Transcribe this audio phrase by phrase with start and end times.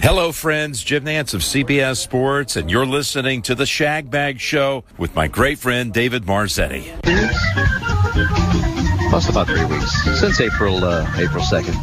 [0.00, 0.84] Hello, friends.
[0.84, 5.26] Jim Nance of CBS Sports, and you're listening to the Shag Bag Show with my
[5.26, 6.84] great friend David Marzetti.
[9.10, 11.74] Plus about three weeks since April uh, April second.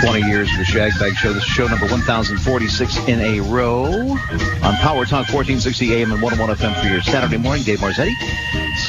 [0.00, 1.32] 20 years of the Shag Bag Show.
[1.32, 6.56] This is show number 1046 in a row on Power Talk 1460 AM and 101
[6.56, 7.62] FM for your Saturday morning.
[7.62, 8.12] Dave Marzetti,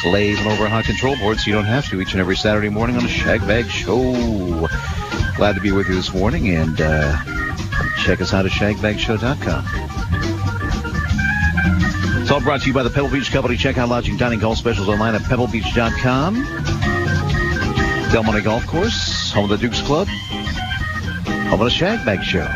[0.02, 2.70] slaving over a hot control board so you don't have to each and every Saturday
[2.70, 4.68] morning on the Shag Bag Show.
[5.36, 7.16] Glad to be with you this morning and uh,
[8.02, 9.66] check us out at shagbagshow.com.
[12.22, 13.58] It's all brought to you by the Pebble Beach Company.
[13.58, 16.34] Check out lodging, dining, golf specials online at pebblebeach.com.
[18.12, 22.48] Del Monte Golf Course, home of the Dukes Club, home of the Shag Bag Show.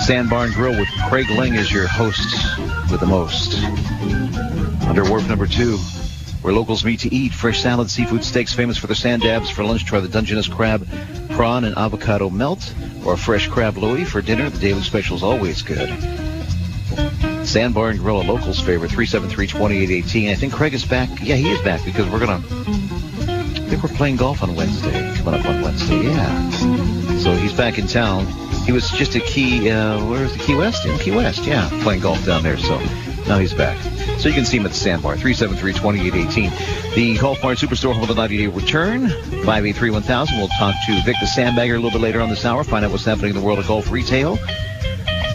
[0.00, 2.32] Sandbar and Grill with Craig Ling as your host
[2.90, 3.62] with the most.
[4.86, 5.76] Under wharf number two,
[6.42, 9.50] where locals meet to eat fresh salad, seafood steaks, famous for their sand dabs.
[9.50, 10.86] For lunch, try the Dungeness crab,
[11.38, 12.74] prawn, and avocado melt,
[13.04, 14.04] or fresh crab louis.
[14.04, 15.88] For dinner, the daily special is always good.
[17.46, 20.32] Sandbar and Grill, a locals favorite, 373-2818.
[20.32, 21.08] I think Craig is back.
[21.22, 25.14] Yeah, he is back because we're going to, I think we're playing golf on Wednesday,
[25.14, 26.50] coming up on Wednesday, yeah.
[27.18, 28.26] So he's back in town.
[28.66, 30.86] He was just at Key, uh, where's the Key West?
[30.86, 32.58] In Key West, yeah, playing golf down there.
[32.58, 32.80] So
[33.28, 33.78] now he's back.
[34.18, 36.94] So you can see him at the Sandbar, 373-2818.
[36.96, 40.38] The Golf Mart Superstore home of the 90-day return, 583-1000.
[40.38, 42.90] We'll talk to Vic the Sandbagger a little bit later on this hour, find out
[42.90, 44.36] what's happening in the world of golf retail.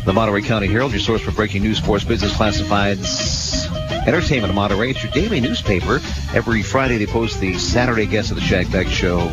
[0.03, 3.71] The Monterey County Herald, your source for breaking news, sports, business, classifieds,
[4.05, 4.89] entertainment of Monterey.
[4.89, 6.01] It's your daily newspaper.
[6.33, 9.31] Every Friday they post the Saturday guest of the Shag Bag Show.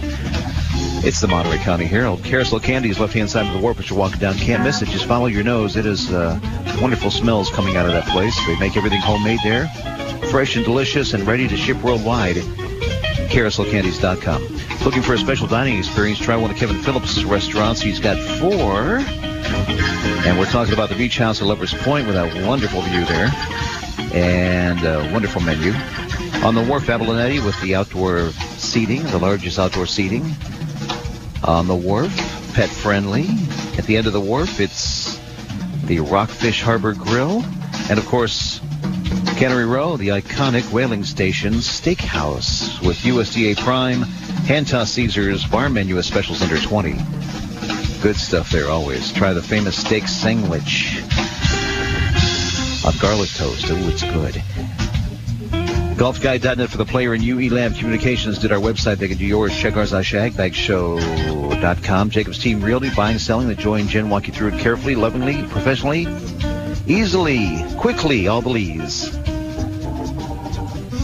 [1.02, 2.22] It's the Monterey County Herald.
[2.22, 4.34] Carousel Candy is left-hand side of the warp as you're walking down.
[4.34, 4.88] Can't miss it.
[4.88, 5.76] Just follow your nose.
[5.76, 6.38] It is uh,
[6.80, 8.36] wonderful smells coming out of that place.
[8.46, 9.66] They make everything homemade there.
[10.30, 12.36] Fresh and delicious and ready to ship worldwide.
[12.36, 14.84] CarouselCandies.com.
[14.84, 16.18] Looking for a special dining experience?
[16.18, 17.80] Try one of Kevin Phillips' restaurants.
[17.80, 18.98] He's got four.
[20.26, 23.30] And we're talking about the Beach House at Lover's Point with a wonderful view there.
[24.12, 25.72] And a wonderful menu.
[26.44, 30.36] On the wharf, Abalonetti with the outdoor seating, the largest outdoor seating.
[31.44, 32.14] On the wharf,
[32.54, 33.28] pet friendly.
[33.78, 35.18] At the end of the wharf, it's
[35.84, 37.42] the Rockfish Harbor Grill.
[37.88, 38.60] And of course,
[39.36, 46.00] Cannery Row, the iconic whaling station steakhouse with USDA Prime, hand tossed Caesars, bar menu
[46.02, 46.98] specials under 20.
[48.02, 49.12] Good stuff there always.
[49.12, 51.02] Try the famous steak sandwich
[52.84, 53.66] on garlic toast.
[53.68, 54.79] Oh, it's good.
[56.00, 58.97] GolfGuide.net for the player and UE Lab Communications did our website.
[58.97, 59.55] They can do yours.
[59.55, 62.09] Check ours out, shagbagshow.com.
[62.09, 63.49] Jacob's Team Realty, buying, selling.
[63.49, 66.06] The Joy and Jen walk you through it carefully, lovingly, professionally,
[66.87, 69.11] easily, quickly, all the leads.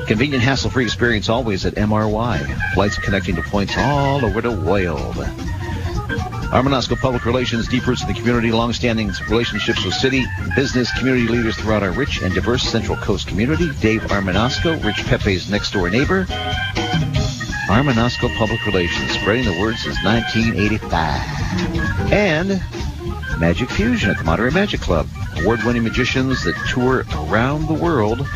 [0.07, 2.73] Convenient, hassle-free experience always at MRY.
[2.73, 5.17] Flights connecting to points all over the world.
[6.51, 11.55] Armanasco Public Relations, deep roots in the community, long-standing relationships with city, business, community leaders
[11.55, 13.71] throughout our rich and diverse Central Coast community.
[13.79, 16.25] Dave Armanasco, Rich Pepe's next-door neighbor.
[17.69, 22.11] Armanasco Public Relations, spreading the word since 1985.
[22.11, 22.61] And
[23.39, 25.07] Magic Fusion at the Monterey Magic Club.
[25.37, 28.27] Award-winning magicians that tour around the world.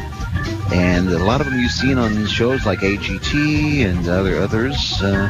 [0.73, 5.01] And a lot of them you've seen on shows like AGT and other others.
[5.01, 5.27] Uh,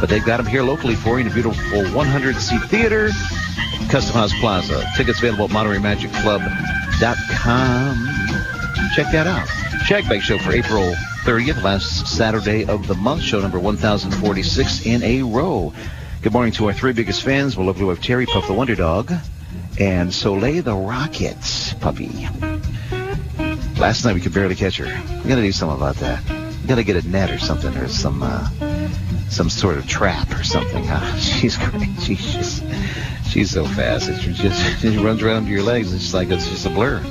[0.00, 3.10] but they've got them here locally for you in a beautiful 100-seat theater,
[3.88, 4.82] Custom House Plaza.
[4.96, 8.06] Tickets available at MontereyMagicClub.com.
[8.94, 9.46] Check that out.
[9.86, 10.94] Shagbag Show for April
[11.24, 15.72] 30th, last Saturday of the month, show number 1046 in a row.
[16.22, 17.56] Good morning to our three biggest fans.
[17.56, 19.12] We'll love to have Terry Puff the Wonder Dog
[19.78, 21.36] and Soleil the Rocket
[21.80, 22.28] puppy.
[23.78, 24.86] Last night we could barely catch her.
[25.22, 26.22] We gotta do something about that.
[26.62, 28.48] We gotta get a net or something or some uh,
[29.28, 30.84] some sort of trap or something.
[30.84, 31.16] Huh?
[31.18, 31.88] She's great.
[32.00, 32.64] She's just
[33.28, 34.08] she's so fast.
[34.08, 35.92] It's just she runs around under your legs.
[35.92, 37.02] It's like it's just a blur.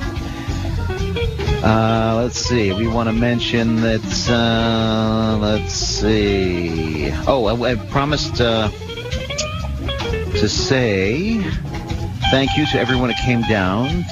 [1.62, 2.72] Uh, let's see.
[2.72, 4.28] We want to mention that.
[4.28, 7.10] Uh, let's see.
[7.26, 8.68] Oh, I, I promised uh,
[10.38, 11.40] to say
[12.30, 14.04] thank you to everyone that came down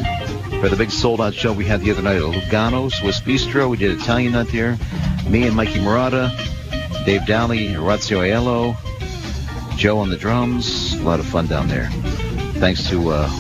[0.60, 3.68] for the big sold-out show we had the other night at Lugano Swiss Bistro.
[3.68, 4.78] We did Italian Nut there.
[5.28, 6.32] Me and Mikey Murata,
[7.04, 8.76] Dave Dowley, Orazio Aiello,
[9.76, 10.94] Joe on the drums.
[10.94, 11.90] A lot of fun down there.
[12.60, 13.30] Thanks to uh,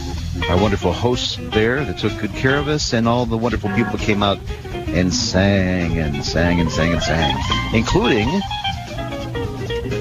[0.50, 3.98] our wonderful hosts there that took good care of us, and all the wonderful people
[3.98, 7.36] came out and sang and sang and sang and sang,
[7.72, 8.28] including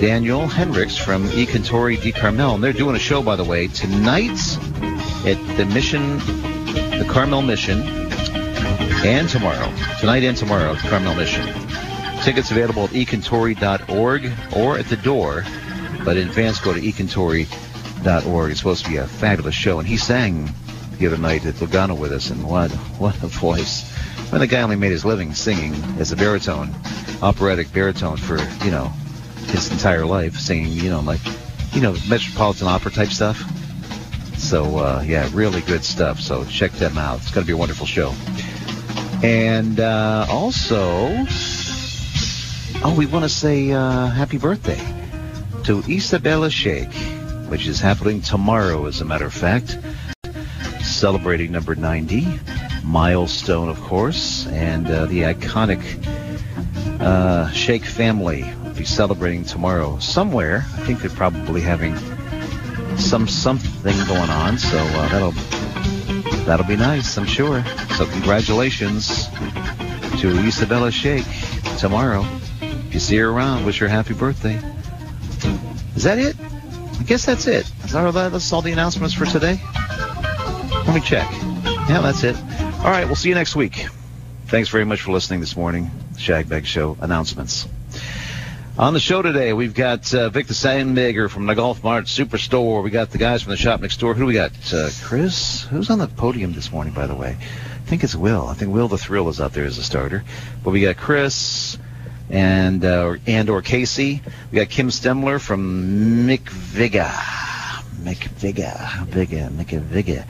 [0.02, 2.56] Daniel Hendricks from E Cantori di Carmel.
[2.56, 4.58] And they're doing a show, by the way, tonight
[5.26, 6.18] at the Mission,
[6.98, 7.82] the Carmel Mission,
[9.06, 9.72] and tomorrow.
[10.02, 11.73] Tonight and tomorrow, the Carmel Mission.
[12.24, 15.44] Tickets available at icantori.org or at the door,
[16.06, 18.50] but in advance go to icantori.org.
[18.50, 20.50] It's supposed to be a fabulous show, and he sang
[21.00, 23.92] the other night at Lugano with us, and what what a voice!
[24.30, 26.74] When the guy only made his living singing as a baritone,
[27.22, 28.86] operatic baritone for you know
[29.48, 31.20] his entire life, singing you know like
[31.74, 33.44] you know Metropolitan Opera type stuff.
[34.38, 36.22] So uh, yeah, really good stuff.
[36.22, 37.20] So check them out.
[37.20, 38.14] It's going to be a wonderful show.
[39.24, 41.26] And uh, also,
[42.84, 44.80] oh, we want to say uh, happy birthday
[45.64, 46.94] to Isabella Sheikh,
[47.48, 49.78] which is happening tomorrow, as a matter of fact.
[50.82, 52.28] Celebrating number 90,
[52.84, 55.82] milestone, of course, and uh, the iconic
[57.00, 60.66] uh, Sheikh family will be celebrating tomorrow somewhere.
[60.76, 61.96] I think they're probably having
[62.98, 65.32] some something going on, so uh, that'll
[66.46, 67.64] that'll be nice, I'm sure.
[67.96, 69.28] So congratulations
[70.20, 71.26] to Isabella Sheikh
[71.78, 72.26] tomorrow.
[72.94, 74.62] If you see her around, wish her happy birthday.
[75.96, 76.36] Is that it?
[76.40, 77.68] I guess that's it.
[77.86, 79.60] Is that all, that's all the announcements for today?
[80.86, 81.28] Let me check.
[81.90, 82.36] Yeah, that's it.
[82.36, 83.88] All right, we'll see you next week.
[84.46, 85.90] Thanks very much for listening this morning.
[86.18, 87.68] Shagbag Show announcements.
[88.78, 92.84] On the show today, we've got uh, Vic the Sandbagger from the Golf Mart Superstore.
[92.84, 94.14] We got the guys from the shop next door.
[94.14, 94.52] Who do we got?
[94.72, 95.64] Uh, Chris?
[95.64, 97.38] Who's on the podium this morning, by the way?
[97.40, 98.46] I think it's Will.
[98.46, 100.24] I think Will the Thrill is out there as a starter.
[100.64, 101.80] But we got Chris
[102.30, 104.22] and uh, and or Casey.
[104.52, 107.10] We got Kim Stemler from McViga.
[108.04, 109.06] McViga.
[109.06, 109.50] Viga.
[109.50, 110.26] McViga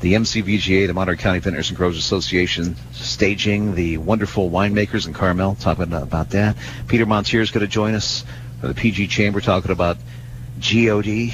[0.00, 5.56] the MCVGA, the Monterey County Vintners and Growers Association, staging the wonderful winemakers in Carmel,
[5.56, 6.56] talking about that.
[6.86, 8.24] Peter Montier is going to join us
[8.60, 9.96] for the PG Chamber, talking about
[10.60, 11.32] GOD,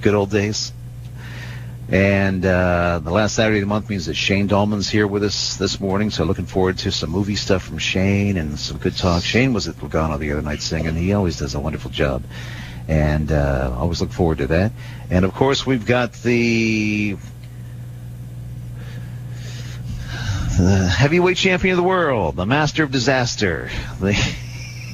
[0.00, 0.72] good old days.
[1.88, 5.56] And uh, the last Saturday of the month means that Shane Dolman's here with us
[5.56, 9.22] this morning, so looking forward to some movie stuff from Shane and some good talk.
[9.22, 10.94] Shane was at Lugano the other night singing.
[10.94, 12.24] He always does a wonderful job
[12.88, 14.72] and uh, always look forward to that.
[15.10, 17.16] And of course, we've got the,
[20.58, 24.14] the heavyweight champion of the world, the master of disaster, the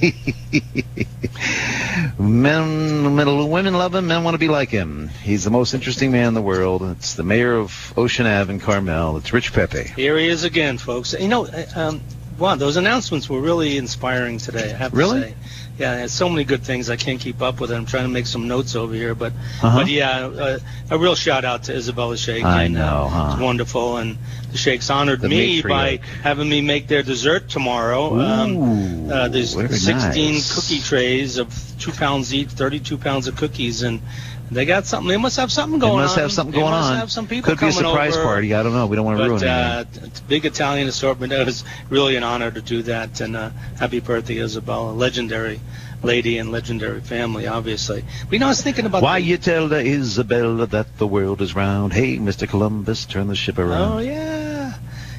[2.18, 5.08] men, men, women love him, men want to be like him.
[5.22, 6.82] He's the most interesting man in the world.
[6.82, 9.16] It's the mayor of Ocean Ave in Carmel.
[9.16, 9.84] It's Rich Pepe.
[9.96, 11.14] Here he is again, folks.
[11.18, 12.00] You know, um,
[12.40, 14.72] wow, those announcements were really inspiring today.
[14.72, 15.20] I have to really?
[15.22, 15.34] say.
[15.78, 17.74] Yeah, there's so many good things I can't keep up with it.
[17.74, 19.32] I'm trying to make some notes over here, but
[19.62, 19.78] Uh-huh.
[19.78, 20.58] but yeah, uh,
[20.90, 22.44] a real shout out to Isabella Shake.
[22.44, 23.30] I and, know, uh, huh?
[23.32, 24.18] It's wonderful, and
[24.52, 28.14] the Shakes honored The me by having me make their dessert tomorrow.
[28.14, 30.54] Ooh, um, uh, there's 16 nice.
[30.54, 34.02] cookie trays of two pounds each, 32 pounds of cookies, and
[34.50, 35.08] they got something.
[35.08, 35.98] They must have something going on.
[35.98, 36.96] They must have something They going must on.
[36.98, 38.24] Have some people Could be a surprise over.
[38.24, 38.54] party.
[38.54, 38.86] I don't know.
[38.86, 40.02] We don't want to ruin But anything.
[40.02, 41.32] uh, it's big Italian assortment.
[41.40, 43.20] It was really an honor to do that.
[43.20, 44.92] And uh, happy birthday, Isabella.
[44.92, 45.60] Legendary
[46.02, 48.02] lady and legendary family, obviously.
[48.24, 49.02] But you know, I was thinking about.
[49.02, 51.92] Why the- you tell the Isabella that the world is round?
[51.92, 52.48] Hey, Mr.
[52.48, 53.92] Columbus, turn the ship around.
[53.92, 54.74] Oh yeah.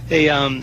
[0.07, 0.61] Hey, um,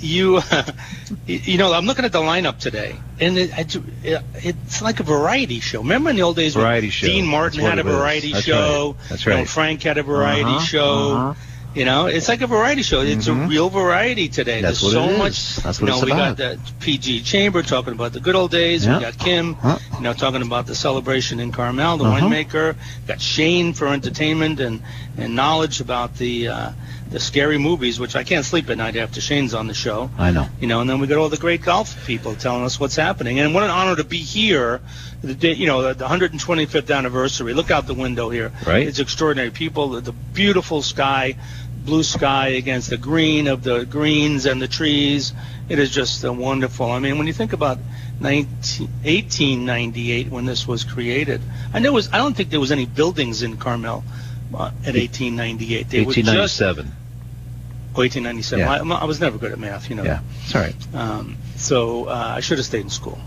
[0.00, 0.40] you,
[1.26, 5.60] you know, I'm looking at the lineup today, and it, it, it's like a variety
[5.60, 5.80] show.
[5.80, 7.06] Remember in the old days when Variety show.
[7.06, 9.08] Dean Martin had a variety That's show, right.
[9.10, 9.48] That's you know, right.
[9.48, 11.12] Frank had a variety Uh-huh, show.
[11.16, 11.34] uh-huh.
[11.74, 13.00] You know, it's like a variety show.
[13.00, 13.46] It's Mhm.
[13.46, 14.60] a real variety today.
[14.62, 15.56] That's There's so much.
[15.56, 16.36] That's you what know, it's we about.
[16.36, 18.86] got the PG Chamber talking about the good old days.
[18.86, 18.98] Yeah.
[18.98, 19.78] We got Kim, Huh.
[19.96, 22.28] you know, talking about the celebration in Carmel, the Uh-huh.
[22.28, 22.76] winemaker.
[23.08, 24.82] Got Shane for entertainment and
[25.18, 26.70] and knowledge about the uh,
[27.14, 30.10] the scary movies, which I can't sleep at night after Shane's on the show.
[30.18, 30.48] I know.
[30.60, 33.38] You know, and then we got all the great golf people telling us what's happening.
[33.38, 34.80] And what an honor to be here.
[35.22, 37.54] The day, you know, the, the 125th anniversary.
[37.54, 38.50] Look out the window here.
[38.66, 38.84] Right.
[38.88, 39.52] It's extraordinary.
[39.52, 41.36] People, the, the beautiful sky,
[41.84, 45.32] blue sky against the green of the greens and the trees.
[45.68, 46.90] It is just uh, wonderful.
[46.90, 47.78] I mean, when you think about
[48.18, 51.40] 19, 1898 when this was created,
[51.72, 52.12] I know it was.
[52.12, 54.02] I don't think there was any buildings in Carmel
[54.52, 55.88] uh, at 1898.
[55.88, 56.60] They were just
[57.96, 58.60] 1897.
[58.60, 58.88] oh, 1897.
[58.88, 58.96] Yeah.
[58.96, 60.04] I, I was never good at math, you know.
[60.04, 60.20] Yeah.
[60.44, 60.94] It's all right.
[60.94, 63.18] Um, so uh, I should have stayed in school.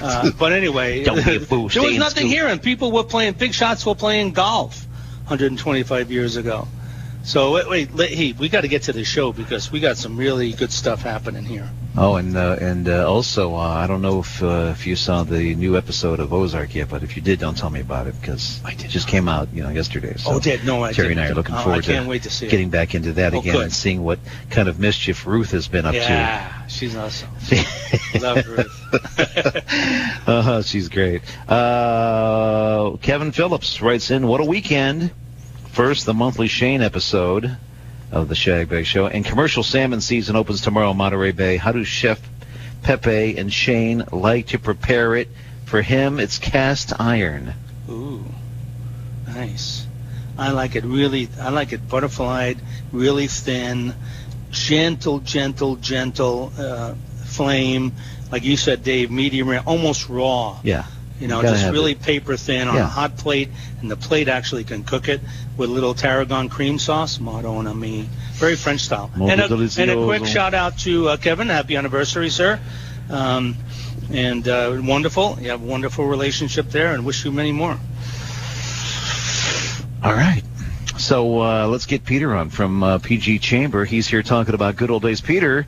[0.00, 3.34] Uh, but anyway, Don't be a fool, there was nothing here, and people were playing
[3.34, 4.86] big shots were playing golf
[5.26, 6.68] 125 years ago.
[7.26, 9.96] So wait, wait, let, hey, we got to get to the show because we got
[9.96, 11.66] some really good stuff happening here.
[11.96, 15.22] Oh, and uh, and uh, also, uh, I don't know if uh, if you saw
[15.22, 18.20] the new episode of Ozark yet, but if you did, don't tell me about it
[18.20, 20.14] because I did it just came out, you know, yesterday.
[20.18, 21.28] So oh, did no, I Terry and didn't.
[21.28, 22.72] I are looking Oh, forward can't to wait to see getting it.
[22.72, 23.62] back into that Oh, again good.
[23.64, 24.18] and seeing what
[24.50, 27.30] kind of mischief Ruth has been up Yeah, she's awesome.
[28.20, 28.80] Love Ruth.
[30.28, 31.22] uh-huh, she's great.
[31.48, 35.10] Uh, Kevin Phillips writes in, "What a weekend!
[35.74, 37.56] First, the monthly Shane episode
[38.12, 41.56] of the Shag Bag Show, and commercial salmon season opens tomorrow in Monterey Bay.
[41.56, 42.20] How do Chef
[42.84, 45.28] Pepe and Shane like to prepare it?
[45.64, 47.54] For him, it's cast iron.
[47.90, 48.24] Ooh,
[49.26, 49.84] nice.
[50.38, 51.28] I like it really.
[51.40, 52.58] I like it butterflied,
[52.92, 53.94] really thin,
[54.52, 57.94] gentle, gentle, gentle uh, flame.
[58.30, 60.60] Like you said, Dave, medium rare, almost raw.
[60.62, 60.84] Yeah,
[61.20, 62.02] You know, You just really it.
[62.02, 62.82] paper thin on Yeah.
[62.82, 63.48] a hot plate,
[63.80, 65.20] and the plate actually can cook it
[65.56, 67.20] with a little tarragon cream sauce.
[67.20, 69.10] Madonna me, very French style.
[69.14, 69.44] And a,
[69.78, 71.48] and a quick shout out to uh, Kevin.
[71.48, 72.58] Happy anniversary, sir.
[73.08, 73.56] Um,
[74.12, 75.38] and uh, wonderful.
[75.40, 77.78] You have a wonderful relationship there, and wish you many more.
[80.02, 80.42] All right.
[80.98, 83.84] So uh, let's get Peter on from uh, PG Chamber.
[83.84, 85.20] He's here talking about good old days.
[85.20, 85.66] Peter,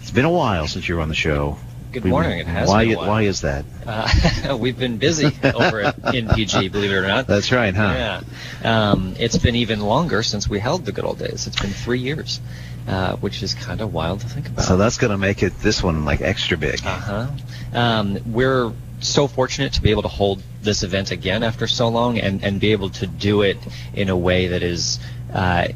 [0.00, 1.56] it's been a while since you were on the show.
[1.92, 2.38] Good We- morning.
[2.38, 2.96] It has why, been.
[2.96, 3.66] Why is that?
[3.86, 7.26] Uh, we've been busy over at in PG, believe it or not.
[7.26, 8.22] That's right, huh?
[8.62, 8.90] Yeah.
[8.90, 11.46] Um, it's been even longer since we held the good old days.
[11.46, 12.40] It's been three years,
[12.88, 14.64] uh, which is kind of wild to think about.
[14.64, 16.80] So that's going to make it this one like extra big.
[16.82, 17.28] Uh-huh.
[17.74, 22.18] Um, we're so fortunate to be able to hold this event again after so long
[22.18, 23.58] and, and be able to do it
[23.92, 24.98] in a way that is
[25.34, 25.68] uh,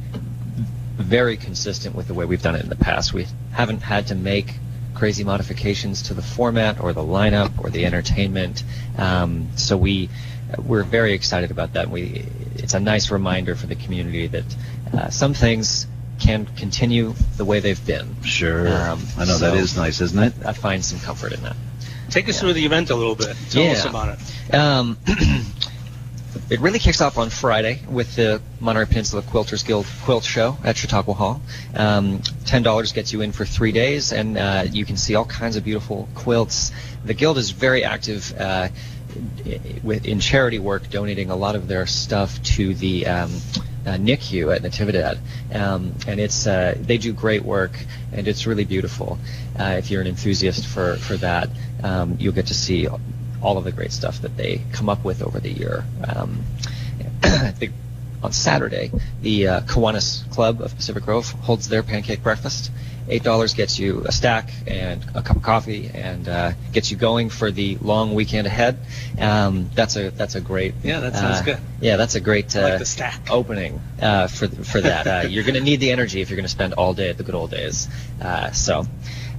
[0.97, 3.13] very consistent with the way we've done it in the past.
[3.13, 4.55] We haven't had to make
[4.97, 8.65] crazy modifications to the format or the lineup or the entertainment.
[8.99, 10.09] Um, so we
[10.65, 11.91] we're very excited about that.
[11.91, 12.25] We
[12.57, 14.45] it's a nice reminder for the community that
[14.93, 15.87] uh, some things
[16.19, 18.23] can continue the way they've been.
[18.23, 18.67] Sure.
[18.69, 20.33] Um, I know that so- is nice, isn't it?
[20.45, 21.57] I find some comfort in that.
[22.11, 22.41] Take us Yeah.
[22.41, 23.37] through the event a little bit.
[23.51, 23.73] Tell Yeah.
[23.73, 24.55] us about it.
[24.55, 24.97] Um,
[26.51, 30.77] it really kicks off on Friday with the Monterey Peninsula Quilters Guild Quilt Show at
[30.77, 31.41] Chautauqua Hall.
[31.75, 35.25] Um, Ten dollars gets you in for three days, and uh, you can see all
[35.25, 36.73] kinds of beautiful quilts.
[37.05, 38.35] The guild is very active.
[38.39, 38.69] Uh,
[39.85, 43.31] in charity work, donating a lot of their stuff to the um,
[43.87, 45.19] uh, NICU at Natividad,
[45.55, 47.79] um, and it's uh, they do great work,
[48.13, 49.19] and it's really beautiful.
[49.59, 51.49] Uh, if you're an enthusiast for for that,
[51.83, 52.89] um, you'll get to see
[53.47, 55.85] all of the great stuff that they come up with over the year.
[56.05, 56.43] Um,
[57.23, 57.73] I think
[58.21, 58.91] on Saturday,
[59.23, 62.73] the uh, Kiwanis Club of Pacific Grove holds their pancake breakfast.
[63.09, 66.97] Eight dollars gets you a stack and a cup of coffee, and uh, gets you
[66.97, 68.79] going for the long weekend ahead.
[69.21, 71.59] Um, that's a that's a great Yeah, that sounds uh, good.
[71.81, 73.31] Yeah, that's a great uh, like stack.
[73.31, 75.07] opening uh, for for that.
[75.07, 77.17] Uh, you're going to need the energy if you're going to spend all day at
[77.17, 77.89] the good old days.
[78.21, 78.87] Uh, so.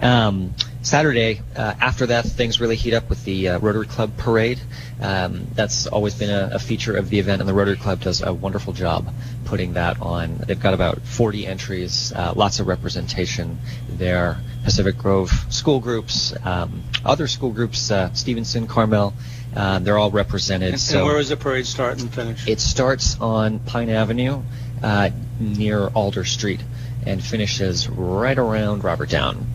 [0.02, 4.62] Um, Saturday, uh, after that, things really heat up with the uh, Rotary Club parade.
[5.02, 8.22] Um, that's always been a, a feature of the event, and the Rotary Club does
[8.22, 9.14] a wonderful job
[9.46, 10.38] putting that on.
[10.38, 14.38] They've got about 40 entries, uh, lots of representation there.
[14.64, 19.14] Pacific Grove school groups, um, other school groups, uh, Stevenson, Carmel,
[19.56, 20.74] uh, they're all represented.
[20.74, 22.48] And, so and where does the parade start and finish?
[22.48, 24.42] it starts on Pine Avenue
[24.84, 26.60] uh, near Alder Street
[27.06, 29.48] and finishes right around Robert Down.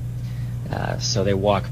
[0.73, 1.65] Uh, so they walk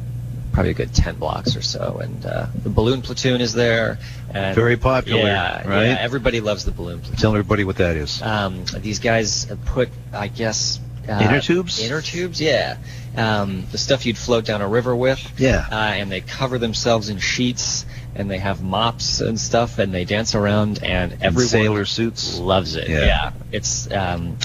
[0.52, 2.00] probably a good 10 blocks or so.
[2.02, 3.98] And uh, the balloon platoon is there.
[4.34, 5.86] And Very popular, yeah, right?
[5.86, 7.16] Yeah, everybody loves the balloon platoon.
[7.16, 8.20] Tell everybody what that is.
[8.22, 11.80] Um, these guys put, I guess, uh, Inner tubes?
[11.80, 12.76] Inner tubes, yeah.
[13.16, 15.20] Um, the stuff you'd float down a river with.
[15.40, 15.66] Yeah.
[15.70, 20.04] Uh, and they cover themselves in sheets, and they have mops and stuff, and they
[20.04, 22.38] dance around, and everyone sailor suits.
[22.38, 22.88] loves it.
[22.88, 23.32] Yeah.
[23.50, 24.36] It's um,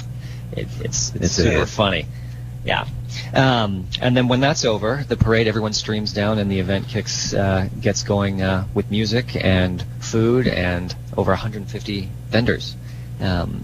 [0.53, 1.67] it, it's it's, It's super hit.
[1.69, 2.05] funny.
[2.63, 2.87] Yeah.
[3.33, 7.33] Um, and then when that's over, the parade, everyone streams down, and the event kicks
[7.33, 12.75] uh, gets going uh, with music and food and over 150 vendors,
[13.19, 13.63] um,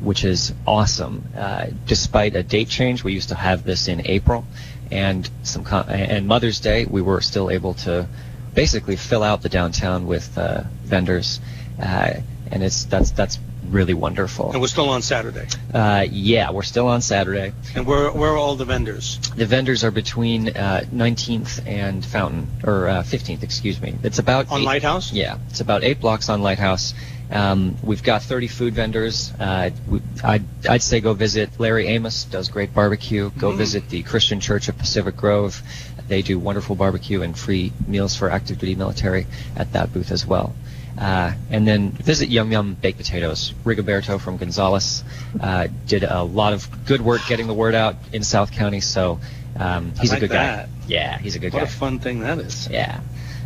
[0.00, 1.24] which is awesome.
[1.36, 4.44] Uh, despite a date change, we used to have this in April,
[4.90, 8.06] and some co- and Mother's Day, we were still able to
[8.54, 11.40] basically fill out the downtown with uh, vendors,
[11.82, 12.14] uh,
[12.50, 13.38] and it's that's that's
[13.70, 14.52] really wonderful.
[14.52, 15.46] And we're still on Saturday.
[15.72, 17.52] Uh, yeah, we're still on Saturday.
[17.74, 19.18] And where where are all the vendors?
[19.36, 23.94] The vendors are between uh, 19th and Fountain, or uh, 15th, excuse me.
[24.02, 25.12] It's about On eight- Lighthouse?
[25.12, 26.94] Yeah, it's about eight blocks on Lighthouse.
[27.30, 29.32] Um, we've got 30 food vendors.
[29.40, 33.30] Uh, we, I'd, I'd say go visit Larry Amos, does great barbecue.
[33.38, 33.56] Go Mm.
[33.56, 35.62] visit the Christian Church of Pacific Grove.
[36.06, 40.26] They do wonderful barbecue and free meals for active duty military at that booth as
[40.26, 40.54] well.
[40.98, 43.52] Uh, and then visit Yum Yum Baked Potatoes.
[43.64, 45.02] Rigoberto from Gonzales
[45.40, 49.18] uh, did a lot of good work getting the word out in South County, so
[49.56, 50.66] um, he's like a good that.
[50.66, 50.72] guy.
[50.86, 51.64] Yeah, he's a good What guy.
[51.64, 52.68] What a fun thing that is.
[52.70, 53.00] Yeah.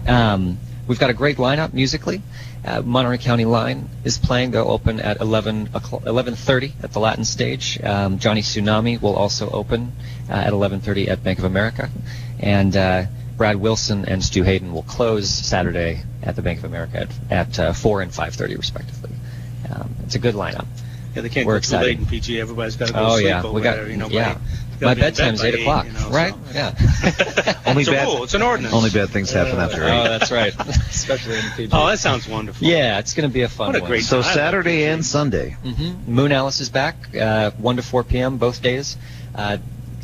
[0.07, 2.23] Um, we've got a great lineup musically.
[2.65, 4.51] Uh, Monterey County Line is playing.
[4.51, 7.81] They'll open at 11 o'clock- 11:30 at the Latin Stage.
[7.83, 9.93] Um, Johnny Tsunami will also open
[10.29, 11.89] uh, at 11:30 at Bank of America,
[12.41, 13.05] and uh,
[13.39, 17.59] Brad Wilson and Stu Hayden will close Saturday at the Bank of America at, at
[17.59, 19.13] uh, 4 and 5:30 respectively.
[19.73, 20.67] Um, it's a good lineup.
[21.15, 21.85] Yeah, they can't We're go excited.
[21.85, 22.41] too late in PG.
[22.41, 24.09] Everybody's got to go Oh to sleep yeah, over we got there, you know.
[24.09, 24.35] yeah.
[24.35, 24.41] by-
[24.81, 26.35] My gotta be in bed bedtime's by eight o'clock, you know, right?
[26.35, 26.41] so.
[26.55, 27.55] Yeah.
[27.67, 28.23] Only it's a bad- rule.
[28.25, 28.75] It's an ordinance.
[28.75, 30.09] Only bad things happen after oh, eight.
[30.09, 30.55] that's right.
[30.69, 31.71] Especially in PG.
[31.73, 32.67] Oh, that sounds wonderful.
[32.67, 33.91] yeah, it's going to be a fun What a one.
[33.91, 35.57] great So I Saturday and Sunday.
[35.65, 38.37] hmm Moon Alice is back, uh, 1 to 4 p.m.
[38.39, 38.97] both days.
[39.35, 39.59] Uh,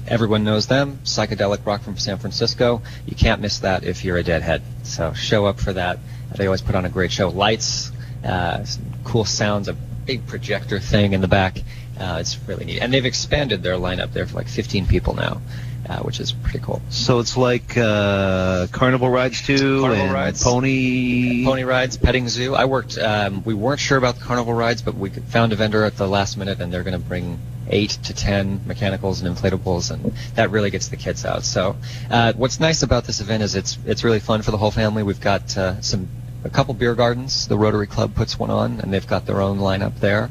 [0.07, 0.99] everyone knows them.
[1.05, 2.83] Psychedelic rock from San Francisco.
[3.07, 4.63] You can't miss that if you're a deadhead.
[4.83, 5.99] So show up for that.
[6.37, 7.29] They always put on a great show.
[7.29, 7.93] Lights,
[8.25, 8.65] uh,
[9.05, 11.59] cool sounds, a big projector thing in the back.
[11.99, 12.81] Uh, it's really neat.
[12.81, 15.41] And they've expanded their lineup there for like 15 people now,
[15.89, 16.83] uh, which is pretty cool.
[16.91, 20.43] So it's like uh, carnival rides too, Carnival and rides.
[20.43, 21.45] pony.
[21.45, 22.55] Pony rides, petting zoo.
[22.57, 22.99] I worked.
[22.99, 26.09] Um, we weren't sure about the carnival rides, but we found a vendor at the
[26.09, 30.51] last minute, and they're going to bring eight to ten mechanicals and inflatables, and that
[30.51, 31.45] really gets the kids out.
[31.45, 31.77] So,
[32.11, 35.03] uh, what's nice about this event is it's it's really fun for the whole family.
[35.03, 36.09] We've got uh, some
[36.45, 37.49] a couple beer gardens.
[37.49, 40.31] The Rotary Club puts one on, and they've got their own lineup there.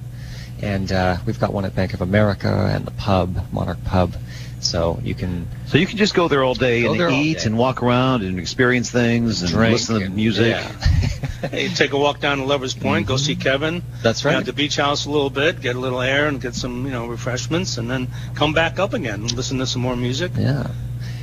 [0.62, 4.16] And uh, we've got one at Bank of America and the pub, Monarch Pub.
[4.64, 7.40] So you can So you can just go there all day and there all eat
[7.40, 7.46] day.
[7.46, 9.74] and walk around and experience things and drink.
[9.74, 10.52] listen to and- music.
[10.56, 10.72] yeah.
[11.44, 13.84] Hey, take a walk down to Lovers Point, go see Kevin.
[14.02, 14.36] That's right.
[14.36, 16.92] At the beach house a little bit, get a little air and get some, you
[16.94, 20.32] know, refreshments, and then come back up again and listen to some more music.
[20.38, 20.68] Yeah.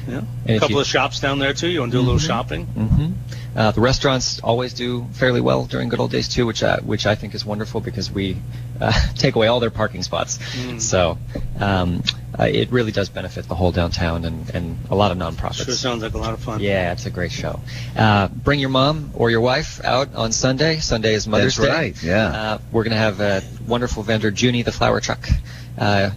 [0.06, 0.20] Yeah.
[0.46, 1.68] And A couple you- of shops down there too.
[1.68, 2.26] You want to do a little Mhm.
[2.26, 2.66] shopping?
[2.66, 3.12] hmm
[3.56, 7.06] Uh, the restaurants always do fairly well during good old days too, which I, which
[7.06, 8.36] I think is wonderful because we
[8.78, 10.36] uh, take away all their parking spots.
[10.38, 10.80] Mm.
[10.82, 11.16] So
[11.58, 12.02] um,
[12.38, 15.64] uh, it really does benefit the whole downtown and, and a lot of nonprofits.
[15.64, 16.60] Sure sounds like a lot of fun.
[16.60, 17.60] Yeah, it's a great show.
[17.96, 20.78] Uh, bring your mom or your wife out on Sunday.
[20.78, 21.74] Sunday is Mother's That's Day.
[21.74, 22.26] right, yeah.
[22.26, 25.28] Uh, we're going to have a wonderful vendor, Junie the Flower Truck.
[25.76, 26.10] Uh,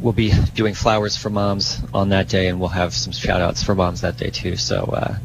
[0.00, 3.62] we'll be doing flowers for moms on that day, and we'll have some shout outs
[3.62, 4.56] for moms that day too.
[4.56, 5.16] So uh,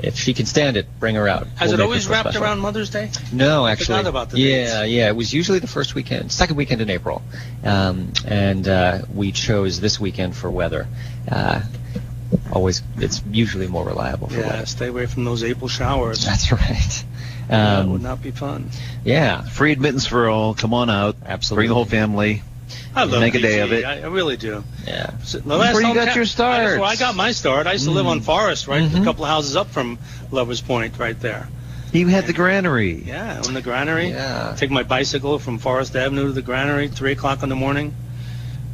[0.00, 1.46] if she can stand it, bring her out.
[1.56, 2.44] Has We'll it always wrapped special.
[2.44, 3.10] around Mother's Day?
[3.32, 3.96] No, I actually.
[3.98, 4.92] forgot about the yeah, dates.
[4.92, 5.08] yeah.
[5.08, 7.22] It was usually the first weekend, second weekend in April,
[7.64, 10.86] um, and uh, we chose this weekend for weather.
[11.30, 11.62] Uh,
[12.52, 14.46] always, it's usually more reliable for Yeah.
[14.48, 14.66] weather.
[14.66, 16.24] Stay away from those April showers.
[16.24, 17.04] That's right.
[17.48, 18.70] that Um, would not be fun.
[19.04, 20.54] yeah, Free admittance for all.
[20.54, 21.16] Come on out.
[21.24, 21.60] Absolutely.
[21.62, 22.42] Bring the whole family.
[22.94, 23.84] I love Make a day of it.
[23.84, 24.64] I, I really do.
[24.86, 25.10] yeah.
[25.24, 26.58] So, the That's where you got your start.
[26.66, 27.66] That's where I got my start.
[27.66, 29.00] I used to live on Forest, right, Mhm.
[29.02, 29.98] a couple of houses up from
[30.30, 31.48] Lovers Point, right there.
[31.92, 33.02] You had the granary.
[33.06, 34.10] Yeah, on the granary.
[34.10, 34.54] Yeah.
[34.58, 37.94] Take my bicycle from Forest Avenue to the granary, three o'clock in the morning.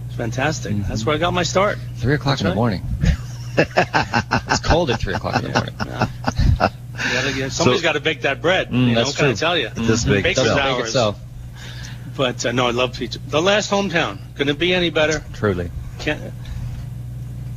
[0.09, 0.72] It's fantastic.
[0.74, 0.88] Mhm.
[0.88, 1.78] That's where I got my start.
[1.98, 2.83] Three o'clock in the morning.
[3.57, 5.74] It's cold at three o'clock in the morning.
[5.87, 6.09] Yeah.
[6.61, 8.70] You gotta get, somebody's got to bake that bread.
[8.70, 9.68] Mm, you know, that's what can I tell you?
[9.68, 10.42] This big Bake so.
[10.44, 10.92] those Make it hours.
[10.92, 11.14] so.
[12.16, 13.18] But uh, no, I love pizza.
[13.18, 14.18] The last hometown.
[14.37, 15.24] Couldn't it be any better?
[15.35, 15.70] Truly.
[15.98, 16.33] Can't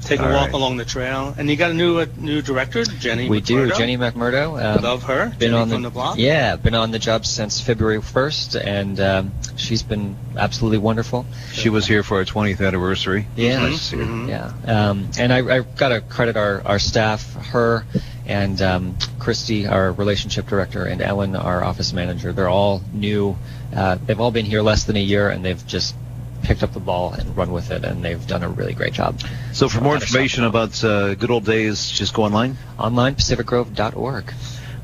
[0.08, 0.54] take a walk right.
[0.54, 1.36] along the trail.
[1.38, 3.30] And you got a new uh, new director, Jenny.
[3.30, 3.70] We do.
[3.72, 4.64] Jenny McMurdo.
[4.64, 5.30] Um, Love her.
[5.30, 6.18] Been Jenny on from the, the block.
[6.18, 11.26] Yeah, been on the job since February 1st, and um, she's been absolutely wonderful.
[11.52, 13.28] She was here for our 20th anniversary.
[13.36, 13.60] Yeah.
[13.60, 14.04] Nice to see her.
[14.04, 14.30] Mhm.
[14.30, 17.86] Yeah, um, and I, I've got to credit our, our staff, her
[18.26, 22.34] and um, Christy, our relationship director, and Ellen, our office manager.
[22.34, 23.38] They're all new.
[23.76, 25.96] Uh, they've all been here less than a year, and they've just
[26.44, 29.20] picked up the ball and run with it, and they've done a really great job.
[29.54, 32.58] So for more information about uh, good old days, just go online.
[32.80, 34.34] Online, pacificgrove.org.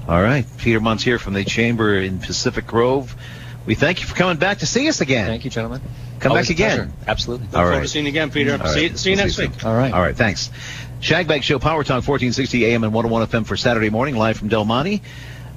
[0.08, 0.46] All right.
[0.58, 3.16] Peter Montier from the Chamber in Pacific Grove.
[3.66, 5.28] We thank you for coming back to see us again.
[5.28, 5.80] Thank you, gentlemen.
[6.20, 6.78] Come Always back again.
[6.78, 6.92] pleasure.
[7.08, 7.46] Absolutely.
[7.48, 7.82] Look All forward right.
[7.84, 8.60] to seeing you again, Peter.
[8.62, 8.98] All See, right.
[8.98, 9.60] see you next see week.
[9.62, 9.70] soon.
[9.70, 9.94] All right.
[9.94, 10.50] All right, thanks.
[11.00, 14.66] Shagbag Show, Power Talk, 1460 AM and 101 FM for Saturday morning, live from Del
[14.66, 15.02] Monte.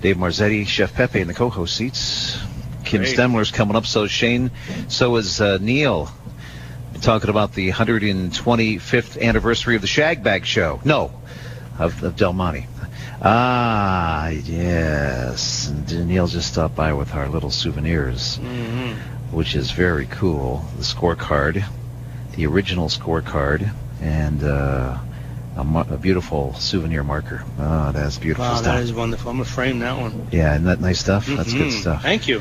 [0.00, 2.38] Dave Marzetti, Chef Pepe in the co-host seats.
[2.86, 3.14] Kim Great.
[3.14, 4.50] Stemler's coming up, so is Shane,
[4.88, 6.08] so is uh, Neil.
[7.02, 10.80] Talking about the 125th anniversary of the Shagbag Show.
[10.84, 11.12] No,
[11.78, 12.66] of, of Del Monte.
[13.20, 15.68] Ah, yes.
[15.68, 18.92] And Neil just stopped by with our little souvenirs, hmm
[19.32, 20.64] which is very cool.
[20.78, 21.64] The scorecard,
[22.36, 23.68] the original scorecard,
[24.00, 24.96] and uh,
[25.56, 27.42] a, mar- a beautiful souvenir marker.
[27.58, 28.64] Oh, that's beautiful Wow, stuff.
[28.76, 29.30] that is wonderful.
[29.32, 30.28] I'm gonna frame that one.
[30.30, 31.26] yeah, isn't that nice stuff?
[31.26, 31.80] That's good Mhm.
[31.80, 32.02] stuff.
[32.02, 32.40] Thank you.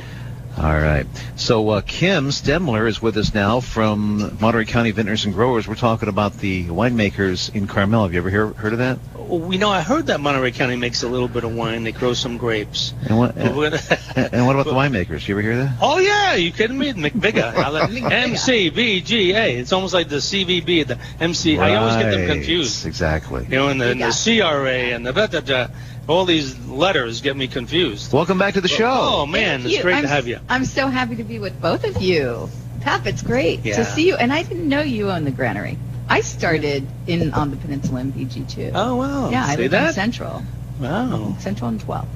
[0.57, 1.05] All right.
[1.35, 5.67] So uh, Kim Stemler is with us now from Monterey County Vintners and Growers.
[5.67, 8.03] We're talking about the winemakers in Carmel.
[8.03, 8.99] Have you ever hear, heard of that?
[9.15, 11.83] Well, you know, I heard that Monterey County makes a little bit of wine.
[11.83, 12.93] They grow some grapes.
[13.07, 15.27] And what, and, and what about the winemakers?
[15.27, 15.77] You ever hear that?
[15.81, 16.93] Oh yeah, you kidding me?
[16.93, 19.57] McViga, MCVGA.
[19.57, 21.59] It's almost like the CVB, the MC.
[21.59, 22.85] I always get them confused.
[22.85, 23.43] Exactly.
[23.43, 25.67] You know, and the, and the CRA and the blah, blah, blah,
[26.07, 28.13] all these letters get me confused.
[28.13, 28.89] Welcome back to the show.
[28.89, 30.39] Oh man, Thank it's great I'm, to have you.
[30.49, 32.49] I'm so happy to be with both of you.
[32.81, 33.77] Pep, it's great Yeah.
[33.77, 34.15] to see you.
[34.15, 35.77] And I didn't know you owned the granary.
[36.07, 38.71] I started in on the peninsula in PG too.
[38.75, 39.29] Oh wow.
[39.31, 39.93] yeah, I See lived in?
[39.93, 40.43] Central,
[40.79, 41.35] Wow.
[41.39, 42.07] Central and 12.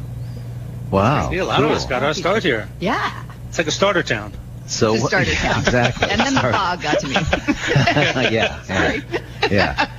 [0.91, 1.30] Wow.
[1.32, 2.67] See, a lot of us got our start here.
[2.80, 4.34] Yeah, It's like a starter town.
[4.67, 5.62] So the starter town.
[5.62, 6.08] exactly.
[6.12, 7.13] And then the fog got to me.
[8.32, 9.02] yeah, yeah,
[9.49, 9.91] yeah.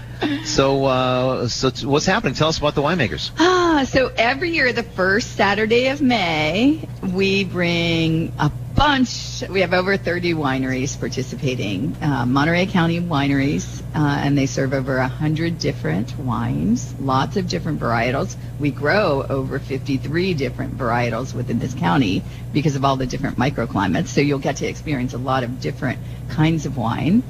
[0.45, 2.35] So, uh, so what's happening?
[2.35, 3.31] Tell us about the winemakers.
[3.39, 9.45] Ah, so every year, the first Saturday of May, we bring a bunch.
[9.49, 14.99] We have over 30 wineries participating, uh, Monterey County wineries, uh, and they serve over
[14.99, 18.37] 100 different wines, lots of different varietals.
[18.59, 24.09] We grow over 53 different varietals within this county because of all the different microclimates.
[24.09, 25.99] So you'll get to experience a lot of different
[26.31, 27.23] kinds of wine.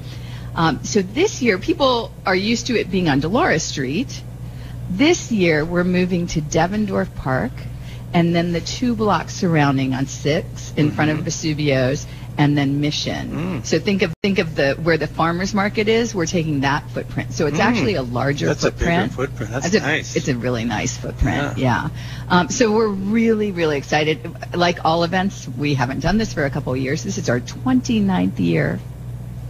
[0.54, 4.22] Um, so this year, people are used to it being on Dolores Street.
[4.90, 7.52] This year, we're moving to Devendorf Park,
[8.12, 13.30] and then the two blocks surrounding on Six in front of Vesuvio's, and then Mission.
[13.60, 13.66] Mm.
[13.66, 16.14] So think of think of the where the farmers market is.
[16.14, 17.32] We're taking that footprint.
[17.32, 17.64] So it's Mm.
[17.64, 19.12] actually a larger That's a bigger footprint.
[19.12, 19.50] footprint.
[19.52, 20.16] That's It's a- nice.
[20.16, 21.58] It's a really nice footprint.
[21.58, 21.90] Yeah.
[22.28, 24.18] Um, so we're really, really excited.
[24.54, 27.02] Like all events, we haven't done this for a couple of years.
[27.04, 28.80] This is our 29th year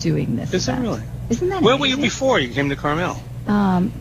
[0.00, 0.52] doing this.
[0.52, 0.82] Is it event.
[0.82, 1.02] really?
[1.30, 3.22] Isn't that Where were you before you came to Carmel?
[3.46, 3.92] Um,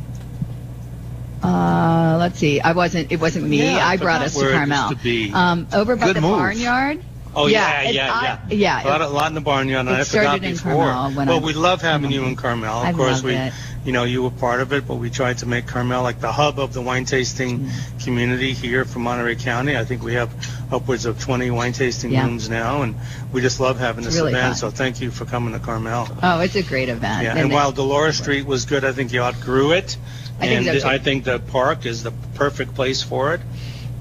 [1.43, 2.59] uh, let's see.
[2.59, 3.11] I wasn't.
[3.11, 3.59] It wasn't me.
[3.63, 4.89] Yeah, I brought us to Carmel.
[4.89, 5.31] to be.
[5.31, 6.31] Um, over by Good the move.
[6.31, 7.03] barnyard.
[7.35, 8.81] Oh yeah, and yeah, I- yeah.
[8.81, 9.85] yeah, A lot, a lot in the barnyard.
[9.87, 10.85] and I forgot before.
[10.91, 12.79] Carmel well, we love having you in Carmel.
[12.81, 13.53] Of I course, we, it.
[13.85, 16.31] you know, you were part of it, but we tried to make Carmel like the
[16.31, 18.03] hub of the wine tasting Mm.
[18.03, 19.77] community here for Monterey County.
[19.77, 20.29] I think we have
[20.71, 22.25] upwards of 20 wine tasting Yeah.
[22.25, 22.95] rooms now, and
[23.31, 24.53] we just love having It's this really event.
[24.53, 24.55] fun.
[24.55, 26.07] So thank you for coming to Carmel.
[26.23, 27.23] Oh, it's a great event.
[27.23, 29.97] Yeah, And and while Dolores Street was good, I think you outgrew it.
[30.41, 30.87] I think and so.
[30.87, 33.41] I think the park is the perfect place for it.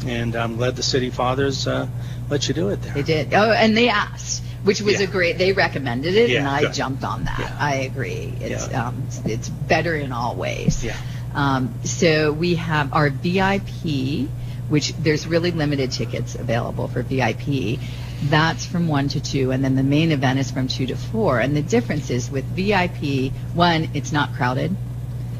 [0.06, 1.88] And I'm glad the city fathers uh,
[2.30, 2.94] let you do it there.
[2.94, 3.34] They did.
[3.34, 5.06] Oh, and they asked, which was Yeah.
[5.06, 5.38] a great.
[5.38, 6.74] They recommended it, and I good.
[6.74, 7.38] jumped on that.
[7.38, 7.56] Yeah.
[7.58, 8.32] I agree.
[8.40, 8.88] It's Yeah.
[8.88, 10.84] um, it's better in all ways.
[10.84, 10.96] Yeah.
[11.34, 14.28] Um, so we have our VIP,
[14.68, 17.78] which there's really limited tickets available for VIP.
[18.24, 21.38] That's from one to two, and then the main event is from two to four.
[21.38, 24.74] And the difference is with VIP, one, it's not crowded,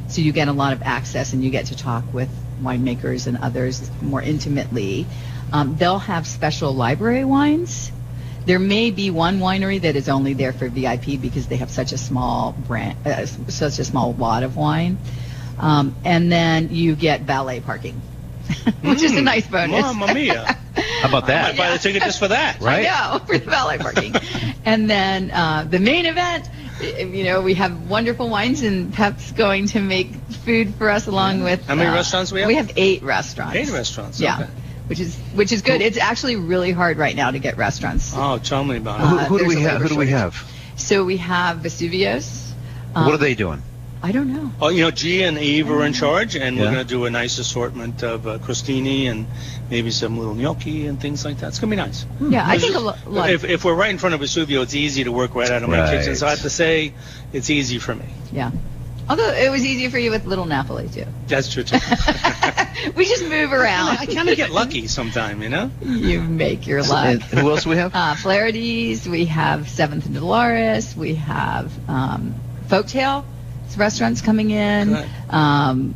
[0.08, 2.28] so you get a lot of access and you get to talk with
[2.62, 5.06] winemakers and others more intimately.
[5.52, 7.90] Um, they'll have special library wines.
[8.46, 11.92] There may be one winery that is only there for VIP because they have such
[11.92, 14.98] a small brand, uh, such a small lot of wine.
[15.58, 17.94] Um, and then you get valet parking,
[18.82, 19.82] which is a Mm, nice bonus.
[19.82, 20.44] Mamma mia.
[21.02, 21.56] How about I that?
[21.56, 22.60] might buy the ticket just for that.
[22.60, 22.86] Right.
[22.88, 24.14] I know, for the valet parking.
[24.64, 26.48] and then uh, the main event,
[26.80, 31.42] you know, we have wonderful wines, and Pep's going to make food for us along
[31.42, 31.66] with.
[31.66, 32.48] How many uh, restaurants we have?
[32.48, 33.56] We have eight restaurants.
[33.56, 34.20] Eight restaurants.
[34.20, 34.40] Yeah.
[34.42, 34.50] Okay.
[34.88, 35.80] Which is which is good.
[35.82, 38.12] It's actually really hard right now to get restaurants.
[38.16, 39.20] Oh, tell me about Who, it.
[39.20, 39.80] Uh, who do we have?
[39.82, 40.42] Who do we have?
[40.76, 42.52] So we have Vesuvio's.
[42.94, 43.62] Um, what are they doing?
[44.00, 44.52] I don't know.
[44.62, 47.10] Oh, you know, G and Eve are in charge, and we're going to do a
[47.10, 49.26] nice assortment of uh, crostini and
[49.70, 51.48] maybe some little gnocchi and things like that.
[51.48, 52.06] It's going to be nice.
[52.20, 53.28] Yeah, I think a lo- lot.
[53.30, 55.68] If, if we're right in front of Vesuvio, it's easy to work right out of
[55.68, 55.98] my Right.
[55.98, 56.14] kitchen.
[56.14, 56.94] So I have to say,
[57.32, 58.06] it's easy for me.
[58.32, 58.52] yeah.
[59.08, 61.06] Although it was easier for you with Little Napoli too.
[61.26, 61.78] That's true too.
[62.94, 63.96] we just move around.
[63.98, 65.70] I kind of get lucky sometime, you know.
[65.82, 67.06] you make your luck.
[67.06, 67.94] And who else do we have?
[67.94, 69.08] uh, Flaherty's.
[69.08, 70.94] We have Seventh and Dolores.
[70.94, 72.34] We have um,
[72.66, 73.24] Folktale
[73.76, 74.96] restaurants coming in.
[75.30, 75.94] Um,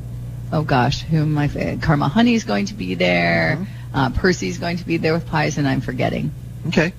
[0.53, 1.49] oh gosh, who am I?
[1.49, 3.59] fa- Karma Honey's going to be there.
[3.59, 3.97] Mm-hmm.
[3.97, 6.33] Uh, Percy's going to be there with pies, and I'm forgetting.
[6.69, 6.93] Okay.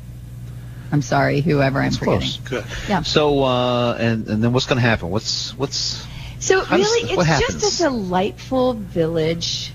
[0.93, 2.19] I'm sorry, whoever I'm forgetting.
[2.19, 2.37] close.
[2.37, 2.65] Good.
[2.87, 3.01] Yeah.
[3.01, 5.09] So, uh, and and then what's going to happen?
[5.09, 6.05] What's what's
[6.39, 9.73] So How does- really, it's just a delightful village.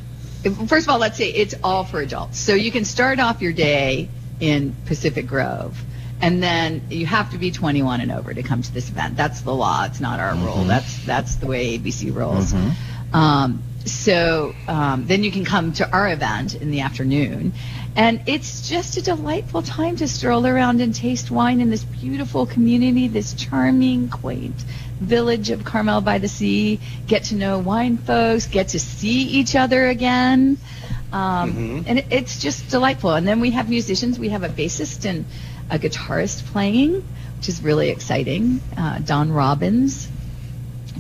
[0.68, 2.38] First of all, let's say it's all for adults.
[2.38, 5.76] So you can start off your day in Pacific Grove,
[6.20, 9.16] and then you have to be 21 and over to come to this event.
[9.16, 9.84] That's the law.
[9.86, 10.54] It's not our rule.
[10.58, 10.68] Mm-hmm.
[10.68, 12.54] That's that's the way ABC rolls.
[13.12, 17.54] Um, so um, then you can come to our event in the afternoon,
[17.98, 22.46] and it's just a delightful time to stroll around and taste wine in this beautiful
[22.46, 24.54] community, this charming, quaint
[25.00, 26.78] village of Carmel by the Sea.
[27.08, 30.58] Get to know wine folks, get to see each other again.
[31.12, 33.14] Um, And it, it's just delightful.
[33.14, 34.16] And then we have musicians.
[34.16, 35.24] We have a bassist and
[35.68, 37.04] a guitarist playing,
[37.38, 38.60] which is really exciting.
[38.76, 40.08] Uh, Don Robbins.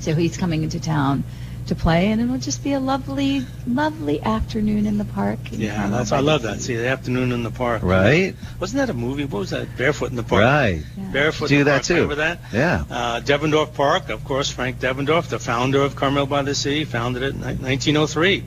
[0.00, 1.22] So he's coming into town
[1.68, 5.38] to play, and it'll just be a lovely, lovely afternoon in the park.
[5.52, 6.60] in Yeah, that's by I love that.
[6.60, 7.82] See, the afternoon in the park.
[7.82, 8.34] right?
[8.60, 9.24] Wasn't that a movie?
[9.24, 9.76] What was that?
[9.76, 10.42] Barefoot in the Park.
[10.42, 10.82] Right.
[10.96, 11.10] Yeah.
[11.12, 11.84] Barefoot Do in the that Park.
[11.84, 11.94] too.
[11.94, 12.40] Remember that?
[12.52, 12.84] Yeah.
[12.90, 17.22] Uh, Devendorf Park, of course, Frank Devendorf, the founder of Carmel by the Sea, founded
[17.22, 18.44] it in 1903,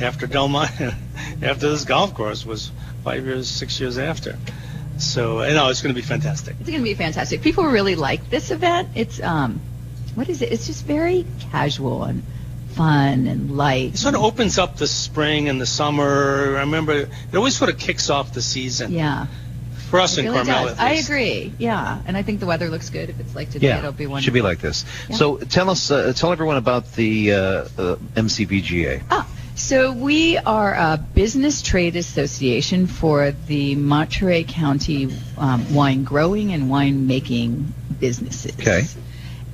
[0.00, 0.66] after Del Mar-
[1.42, 2.70] after this golf course was
[3.04, 4.38] five years, six years after.
[4.98, 6.56] So, you know, it's going to be fantastic.
[6.60, 7.40] It's going to be fantastic.
[7.42, 8.90] People really like this event.
[8.94, 9.60] It's um,
[10.14, 10.52] what is it?
[10.52, 12.22] It's just very casual and
[12.74, 13.94] fun and light.
[13.94, 16.56] It sort of opens up the spring and the summer.
[16.56, 19.26] I remember it always sort of kicks off the season Yeah,
[19.88, 20.68] for us it in really Carmel.
[20.68, 20.78] does.
[20.78, 21.52] at I agree.
[21.58, 23.10] Yeah, and I think the weather looks good.
[23.10, 23.78] If it's like today, Yeah.
[23.78, 24.24] it'll be wonderful.
[24.24, 24.84] Should be like this.
[25.08, 25.16] Yeah.
[25.16, 29.02] So tell us, uh, tell everyone about the uh, uh, MCVGA.
[29.10, 36.52] Ah, so we are a business trade association for the Monterey County um, wine growing
[36.52, 38.52] and wine making businesses.
[38.58, 38.84] Okay.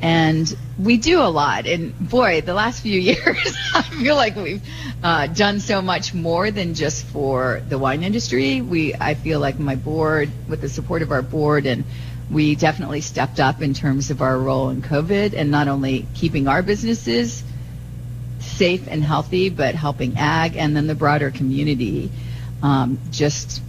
[0.00, 1.66] And we do a lot.
[1.66, 4.62] And boy, the last few years, I feel like we've
[5.02, 8.60] uh, done so much more than just for the wine industry.
[8.60, 11.84] We, I feel like my board, with the support of our board, and
[12.30, 16.48] we definitely stepped up in terms of our role in COVID and not only keeping
[16.48, 17.44] our businesses
[18.40, 22.10] safe and healthy, but helping ag and then the broader community
[22.62, 23.62] um, just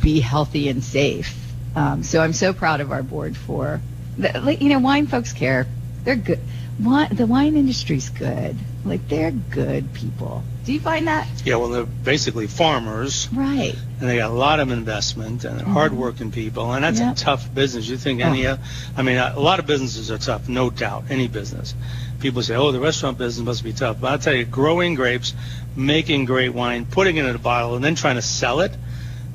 [0.00, 1.36] be healthy and safe.
[1.76, 3.80] Um, so I'm so proud of our board for,
[4.18, 5.66] the, you know, wine folks care.
[6.04, 6.40] They're good.
[6.80, 8.56] Wine, the wine industry's good.
[8.84, 10.42] Like they're good people.
[10.64, 11.26] Do you find that?
[11.44, 13.74] Yeah, well, they're basically farmers, Right.
[14.00, 17.12] and they got a lot of investment, and they're hardworking people, and that's Yep.
[17.12, 17.88] a tough business.
[17.88, 18.56] You think any, uh,
[18.96, 21.74] I mean, a lot of businesses are tough, no doubt, any business.
[22.20, 24.00] People say, oh, the restaurant business must be tough.
[24.00, 25.34] But I'll tell you, growing grapes,
[25.76, 28.72] making great wine, putting it in a bottle, and then trying to sell it,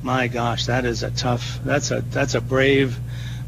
[0.04, 2.98] my gosh, that is a tough, that's a, that's a brave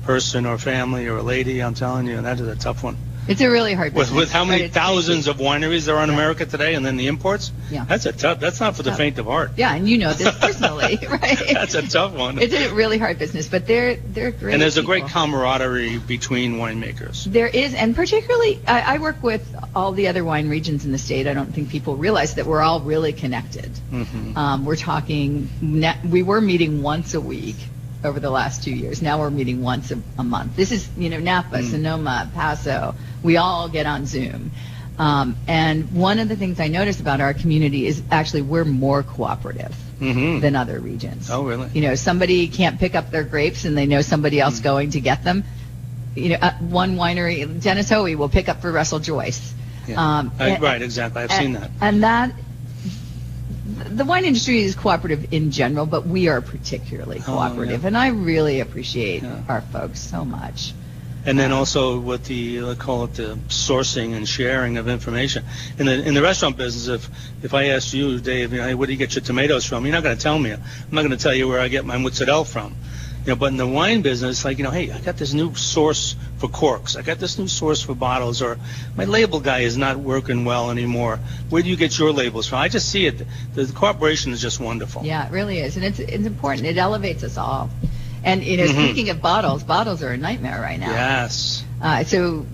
[0.04, 2.98] person or family or a lady, I'm telling you, and that is a tough one.
[3.28, 4.18] It's a really hard With, business.
[4.22, 6.16] with how many thousands of wineries there are in Yeah.
[6.16, 7.86] America today, and then the imports, Yeah.
[7.88, 9.52] that's a tough, that's not for the faint of heart.
[9.56, 11.38] Yeah, and you know this personally, right?
[11.54, 12.40] That's a tough one.
[12.40, 14.54] It's a really hard business, but they're they're great.
[14.54, 17.26] and there's a great camaraderie between winemakers.
[17.26, 20.98] There is, and particularly, I, I work with all the other wine regions in the
[20.98, 21.28] state.
[21.28, 23.70] I don't think people realize that we're all really connected.
[23.92, 24.38] Mm-hmm.
[24.38, 27.58] Um, we're talking, ne- we were meeting once a week
[28.04, 29.02] over the last two years.
[29.02, 30.56] Now we're meeting once a, a month.
[30.56, 31.70] This is, you know, Napa, Mm.
[31.72, 32.96] Sonoma, Paso.
[33.24, 34.52] We all get on Zoom.
[34.98, 39.04] Um, and one of the things I notice about our community is actually we're more
[39.04, 40.40] cooperative Mm-hmm.
[40.40, 41.30] than other regions.
[41.30, 41.68] Oh, really?
[41.74, 45.02] You know, somebody can't pick up their grapes and they know somebody else going to
[45.02, 45.44] get them.
[46.16, 49.54] You know, uh, one winery, Dennis Hoey, will pick up for Russell Joyce.
[49.90, 49.96] Yeah.
[50.20, 51.24] Um, I- and- right, exactly.
[51.24, 51.72] I've and, seen that.
[51.82, 52.32] And that,
[53.88, 57.82] the wine industry is cooperative in general, but we are particularly Oh, cooperative.
[57.82, 57.88] yeah.
[57.88, 59.42] And I really appreciate Yeah.
[59.48, 60.74] our folks so much.
[61.26, 65.44] And then um, also with the let's call it the sourcing and sharing of information
[65.78, 66.88] in the in the restaurant business.
[66.88, 67.10] If
[67.44, 69.86] if I asked you, Dave, you know, hey, where do you get your tomatoes from?
[69.86, 70.52] You're not going to tell me.
[70.54, 70.62] I'm
[70.92, 72.74] not going to tell you where I get my mozzarella from.
[73.30, 75.54] You know, but in the wine business, like you know, hey, I got this new
[75.54, 76.96] source for corks.
[76.96, 78.58] I got this new source for bottles, or
[78.98, 81.20] my label guy is not working well anymore.
[81.52, 82.58] Where do you get your labels from?
[82.58, 83.20] I just see it.
[83.54, 85.06] The, the cooperation is just wonderful.
[85.06, 85.76] Yeah, it really is.
[85.76, 86.66] And it's, it's important.
[86.66, 87.70] It elevates us all.
[88.24, 88.86] And, you know, Mhm.
[88.86, 90.90] speaking of bottles, bottles are a nightmare right now.
[90.90, 91.64] Yes.
[91.80, 92.48] Uh, so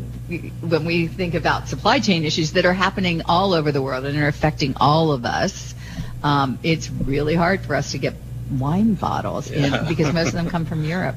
[0.60, 4.18] when we think about supply chain issues that are happening all over the world and
[4.18, 5.74] are affecting all of us,
[6.22, 8.14] um, it's really hard for us to get
[8.51, 9.81] wine bottles Yeah.
[9.81, 11.15] in because most of them come from Europe.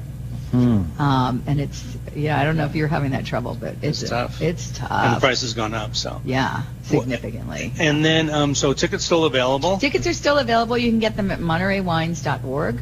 [0.51, 0.99] Hmm.
[0.99, 1.83] Um, and it's
[2.15, 4.41] yeah, I don't know if you're having that trouble, but it's, It's tough.
[4.41, 5.95] It's And the price has gone up.
[5.95, 6.21] So.
[6.25, 7.71] Yeah, significantly.
[7.79, 9.77] And then, um, so tickets still available.
[9.77, 10.75] Tickets are still available.
[10.77, 12.81] You can get them at MontereyWines.org.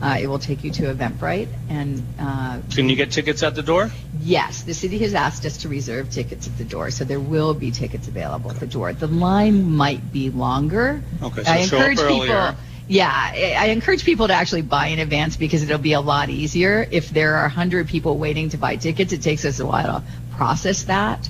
[0.00, 3.62] Uh, it will take you to Eventbrite, and uh, Can you get tickets at the
[3.62, 3.88] door?
[4.20, 7.54] Yes, the city has asked us to reserve tickets at the door, so there will
[7.54, 8.92] be tickets available at the door.
[8.92, 11.00] The line might be longer.
[11.22, 12.56] Okay, so I show up encourage people, earlier.
[12.92, 16.86] Yeah, I encourage people to actually buy in advance because it'll be a lot easier.
[16.90, 20.04] If there are 100 people waiting to buy tickets, it takes us a while to
[20.36, 21.26] process that.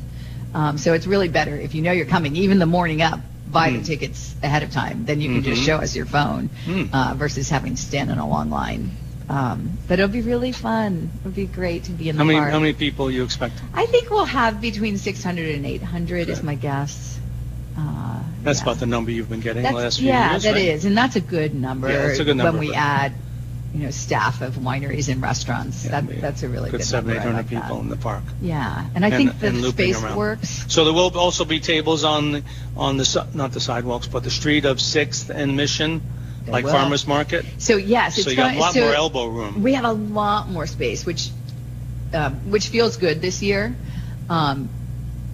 [0.54, 3.70] Um, so it's really better if you know you're coming, even the morning up, buy
[3.70, 5.04] the tickets ahead of time.
[5.04, 6.50] Then you can just show us your phone
[6.92, 8.90] uh, versus having to stand in a long line.
[9.28, 11.10] Um, but it'll be really fun.
[11.20, 12.50] It'll be great to be in the How many park.
[12.50, 13.54] how many people you expect?
[13.72, 17.20] I think we'll have between 600 and 800 is my guess.
[17.76, 18.64] Uh, That's yeah.
[18.64, 20.64] about the number you've been getting That's, the last few yeah, years, that right?
[20.64, 21.88] is, and that's a good number.
[21.88, 23.12] Yeah, it's a good number, When we add,
[23.74, 27.14] you know, staff of wineries and restaurants, Yeah, that, that's a really Good good seven,
[27.14, 27.30] number.
[27.30, 27.80] eight like people that.
[27.82, 28.24] in the park.
[28.42, 30.16] Yeah, and I And- think the space around.
[30.16, 30.64] works.
[30.68, 32.42] So there will also be tables on the,
[32.76, 36.02] on the not the sidewalks, but the street of Sixth and Mission,
[36.44, 36.72] There like will.
[36.72, 37.46] farmers market.
[37.58, 39.62] So yes, it's So you got a lot so more elbow room.
[39.62, 41.30] We have a lot more space, which
[42.12, 43.74] um, which feels good this year.
[44.28, 44.68] Um,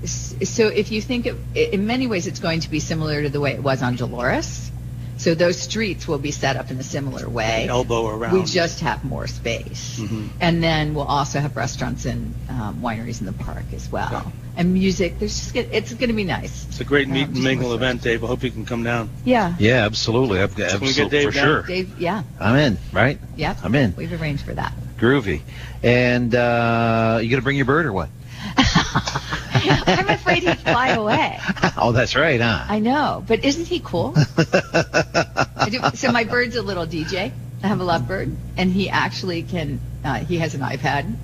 [0.04, 3.40] so if you think of, in many ways, it's going to be similar to the
[3.40, 4.70] way it was on Dolores.
[5.16, 7.66] So those streets will be set up in a similar way.
[7.68, 8.34] elbow around.
[8.34, 9.98] We just have more space.
[9.98, 10.28] Mhm.
[10.40, 14.08] And then we'll also have restaurants and um, wineries in the park as well.
[14.12, 14.22] Yeah.
[14.56, 15.18] And music.
[15.18, 16.66] There's just it's going to be nice.
[16.68, 18.22] It's a great meet Um, and mingle event, Dave.
[18.22, 19.10] I hope you can come down.
[19.24, 19.56] Yeah.
[19.58, 20.40] Yeah, absolutely.
[20.40, 21.44] I've, we get absolutely Dave for down?
[21.44, 21.62] sure.
[21.62, 22.22] Dave, yeah.
[22.38, 23.18] I'm in, right?
[23.36, 23.56] Yeah.
[23.64, 23.94] I'm in.
[23.96, 24.72] We've arranged for that.
[24.98, 25.40] Groovy.
[25.82, 28.08] And uh, you gonna bring your bird or what?
[29.86, 31.38] I'm afraid he'd fly away.
[31.76, 32.64] oh, that's right, huh?
[32.68, 34.12] I know, but isn't he cool?
[35.70, 37.32] Do, so my bird's a little DJ.
[37.62, 39.80] I have a lovebird, and he actually can.
[40.04, 41.16] Uh, he has an iPad,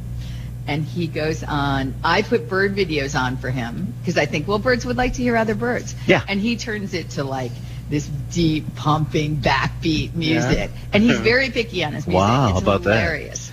[0.66, 1.94] and he goes on.
[2.02, 5.22] I put bird videos on for him because I think well, birds would like to
[5.22, 5.94] hear other birds.
[6.06, 6.22] Yeah.
[6.28, 7.52] And he turns it to like
[7.88, 12.18] this deep pumping backbeat music, and he's very picky on his music.
[12.18, 13.43] Wow, it's how about that?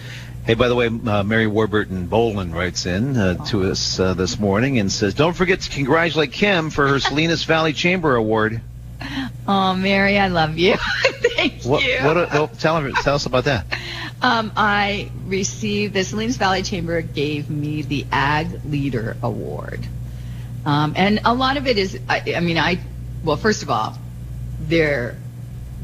[0.45, 4.39] Hey, by the way, uh, Mary Warburton Bolin writes in uh, to us uh, this
[4.39, 8.61] morning and says, "Don't forget to congratulate Kim for her Salinas Valley Chamber Award."
[9.47, 10.75] Oh, Mary, I love you.
[11.03, 11.83] Thank What?
[11.83, 11.97] you.
[12.03, 12.15] What?
[12.31, 12.91] well, tell her.
[12.91, 13.65] Tell us about that.
[14.23, 19.79] Um, I received the Salinas Valley Chamber gave me the Ag Leader Award,
[20.63, 21.99] um, and a lot of it is.
[22.07, 22.77] I, I mean, I
[23.23, 23.97] well, first of all,
[24.59, 25.17] they're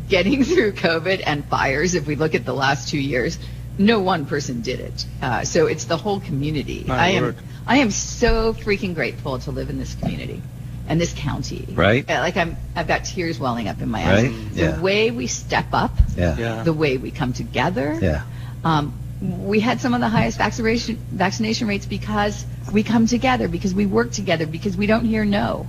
[0.08, 1.96] getting through COVID and fires.
[1.96, 3.40] If we look at the last two years,
[3.78, 5.06] no one person did it.
[5.22, 6.84] Uh, so it's the whole community.
[6.88, 7.36] My I am.
[7.66, 10.42] I am so freaking grateful to live in this community
[10.88, 11.68] and this county.
[11.74, 12.10] Right.
[12.10, 14.24] Uh, Like I'm I've got tears welling up in my eyes.
[14.24, 14.32] Right?
[14.32, 14.58] eyes.
[14.58, 14.72] Yeah.
[14.72, 16.38] The way we step up, Yeah.
[16.38, 16.64] Yeah.
[16.64, 17.98] the way we come together.
[18.02, 18.24] Yeah.
[18.64, 23.74] Um, we had some of the highest vaccination vaccination rates because we come together, because
[23.74, 25.68] we work together, because we don't hear no.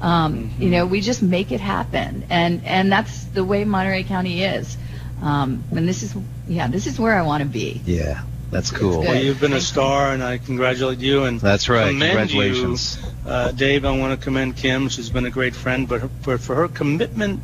[0.00, 4.44] Um, You know, we just make it happen, and and that's the way Monterey County
[4.44, 4.76] is.
[5.22, 6.14] Um, and this is
[6.46, 7.80] yeah, this is where I want to be.
[7.84, 8.22] Yeah.
[8.50, 9.00] That's cool.
[9.00, 11.24] Well, you've been a star, and I congratulate you.
[11.24, 11.90] And That's right.
[11.90, 12.96] Congratulations.
[13.26, 14.88] You, uh, Dave, I want to commend Kim.
[14.88, 17.42] She's been a great friend, but her, for, for her commitment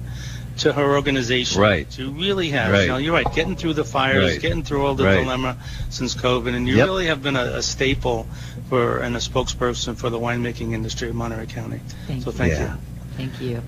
[0.58, 1.90] to her organization, Right.
[1.90, 2.82] To really have, Right.
[2.82, 4.40] you know, you're right, getting through the fires, Right.
[4.40, 5.20] getting through all the Right.
[5.24, 5.58] dilemma
[5.90, 6.86] since COVID, and you Yep.
[6.86, 8.26] really have been a, a staple
[8.70, 11.80] for and a spokesperson for the winemaking industry of Monterey County.
[12.06, 12.36] Thank so you.
[12.36, 12.62] thank Yeah.
[12.72, 12.78] you.
[13.18, 13.62] Thank you.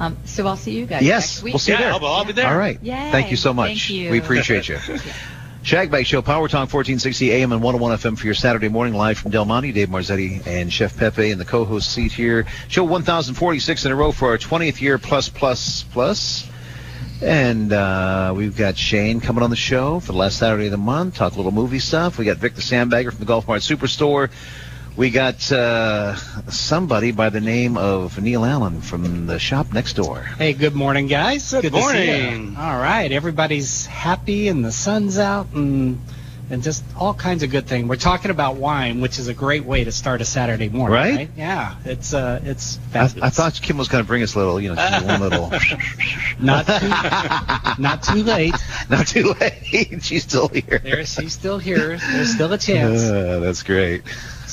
[0.00, 1.54] Um, so I'll see you guys Yes, next week.
[1.54, 1.92] we'll see you there.
[1.92, 2.48] I'll, I'll be there.
[2.48, 2.78] All right.
[2.82, 3.10] Yay.
[3.12, 3.68] Thank you so much.
[3.68, 4.10] Thank you.
[4.10, 4.78] We appreciate you.
[5.64, 9.30] Shagbag Show, Power Talk 1460 AM and 101 FM for your Saturday morning live from
[9.30, 9.72] Del Monte.
[9.72, 12.44] Dave Marzetti and Chef Pepe in the co-host seat here.
[12.68, 16.46] Show 1046 in a row for our 20th year plus plus plus.
[17.22, 20.76] And uh, we've got Shane coming on the show for the last Saturday of the
[20.76, 21.14] month.
[21.14, 22.18] Talk a little movie stuff.
[22.18, 24.30] We got Vic the Sandbagger from the Golf Mart Superstore.
[24.96, 26.14] We got uh,
[26.50, 30.20] somebody by the name of Neil Allen from the shop next door.
[30.20, 31.50] Hey, good morning, guys.
[31.50, 32.56] Good to see morning.
[32.56, 36.00] All right, everybody's happy and the sun's out and
[36.50, 37.88] and just all kinds of good things.
[37.88, 41.16] We're talking about wine, which is a great way to start a Saturday morning, Right?
[41.16, 41.30] right?
[41.36, 42.78] Yeah, it's uh, it's.
[42.94, 45.50] I, I thought Kim was going to bring us a little, you know, one little.
[46.38, 46.88] not too,
[47.82, 48.54] not too late.
[48.90, 50.02] Not too late.
[50.02, 50.78] She's still here.
[50.78, 51.96] There's he's still here.
[51.96, 53.02] There's still a chance.
[53.02, 54.02] Uh, that's great.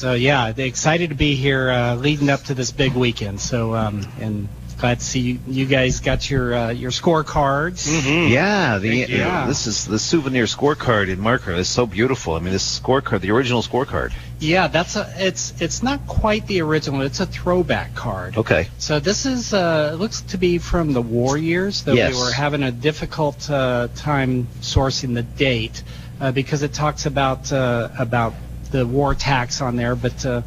[0.01, 3.39] So yeah, excited to be here, uh, leading up to this big weekend.
[3.39, 4.47] So um, and
[4.79, 7.87] glad to see you, you guys got your uh, your scorecards.
[7.87, 8.31] Mhm.
[8.31, 9.21] Yeah, the Thank you.
[9.21, 11.51] uh, this is the souvenir scorecard in marker.
[11.53, 12.33] It's so beautiful.
[12.33, 14.11] I mean, this scorecard, the original scorecard.
[14.39, 15.07] Yeah, that's a.
[15.19, 17.01] It's it's not quite the original.
[17.03, 18.37] It's a throwback card.
[18.37, 18.69] Okay.
[18.79, 22.15] So this is uh, looks to be from the war years, though Yes.
[22.15, 25.84] we were having a difficult uh, time sourcing the date
[26.19, 28.34] uh, because it talks about uh, about
[28.72, 30.26] the war tax on there, but.
[30.26, 30.41] Uh,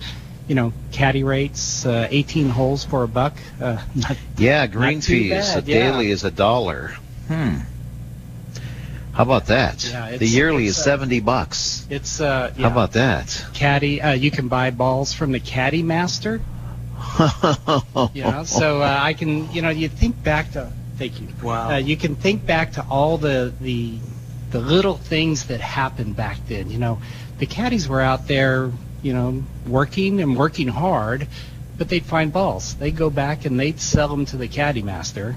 [0.46, 3.32] you know, caddy rates, uh, 18 holes for a buck.
[3.58, 5.30] Uh, not, Yeah, green too fees.
[5.30, 5.90] bad, the yeah.
[5.90, 6.88] daily is a dollar.
[7.28, 7.60] Hmm.
[9.14, 9.88] How about that?
[9.88, 11.86] Yeah, the yearly it's, is uh, seventy bucks.
[11.88, 13.46] it's uh, How about that?
[13.54, 14.02] caddy?
[14.02, 16.42] Uh, you can buy balls from the Caddy Master.
[18.12, 21.28] You know, so uh, I can, you know, you think back to Thank you.
[21.42, 21.70] Wow.
[21.70, 23.98] Uh, you can think back to all the the
[24.50, 26.70] the little things that happened back then.
[26.70, 26.98] You know,
[27.38, 28.70] the caddies were out there,
[29.02, 31.26] you know, working and working hard,
[31.76, 32.74] but they'd find balls.
[32.74, 35.36] They'd go back and they'd sell them to the caddy master,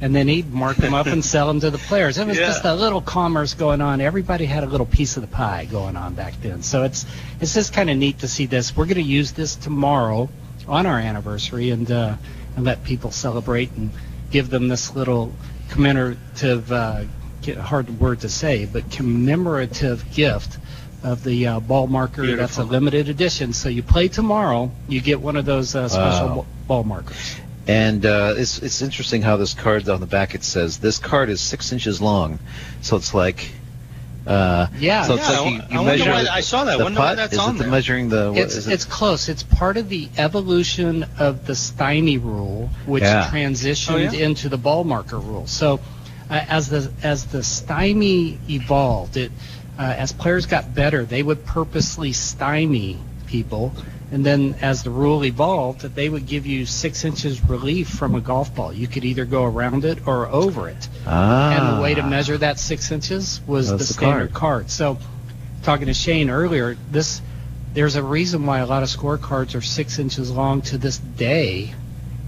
[0.00, 2.18] and then he'd mark them up and sell them to the players.
[2.18, 2.46] It was Yeah.
[2.46, 4.00] just a little commerce going on.
[4.00, 6.62] Everybody had a little piece of the pie going on back then.
[6.62, 7.06] So it's
[7.40, 8.76] it's just kind of neat to see this.
[8.76, 10.28] We're going to use this tomorrow
[10.66, 12.16] on our anniversary and uh,
[12.56, 13.90] and let people celebrate and
[14.30, 15.32] give them this little
[15.68, 17.04] commemorative uh,
[17.60, 20.58] hard word to say, but commemorative gift
[21.06, 22.36] of the uh, ball marker.
[22.36, 23.52] That's a limited edition.
[23.52, 26.42] So you play tomorrow, you get one of those uh, special Wow.
[26.42, 27.36] b- ball markers.
[27.68, 31.30] And uh, it's it's interesting how this card on the back it says this card
[31.30, 32.38] is six inches long,
[32.82, 33.50] so it's like.
[34.26, 35.02] Uh, Yeah.
[35.04, 36.74] so it's Yeah, like you, I you wonder measure why- the- I saw that.
[36.74, 37.70] I The wonder why that's is on it the there.
[37.70, 38.32] measuring the?
[38.32, 38.72] what It's is it?
[38.72, 39.28] it's close.
[39.28, 43.28] It's part of the evolution of the stymie rule, which Yeah.
[43.32, 44.26] transitioned Oh, yeah?
[44.26, 45.46] into the ball marker rule.
[45.46, 45.78] So,
[46.28, 49.30] uh, as the as the stymie evolved, it
[49.78, 53.72] uh, as players got better, they would purposely stymie people,
[54.10, 58.20] and then as the rule evolved, they would give you six inches relief from a
[58.20, 58.72] golf ball.
[58.72, 60.88] You could either go around it or over it.
[61.06, 61.50] ah.
[61.50, 64.70] And the way to measure that six inches was That's the the standard card.
[64.70, 64.98] So,
[65.62, 67.20] talking to Shane earlier, this
[67.74, 71.74] there's a reason why a lot of scorecards are six inches long to this day,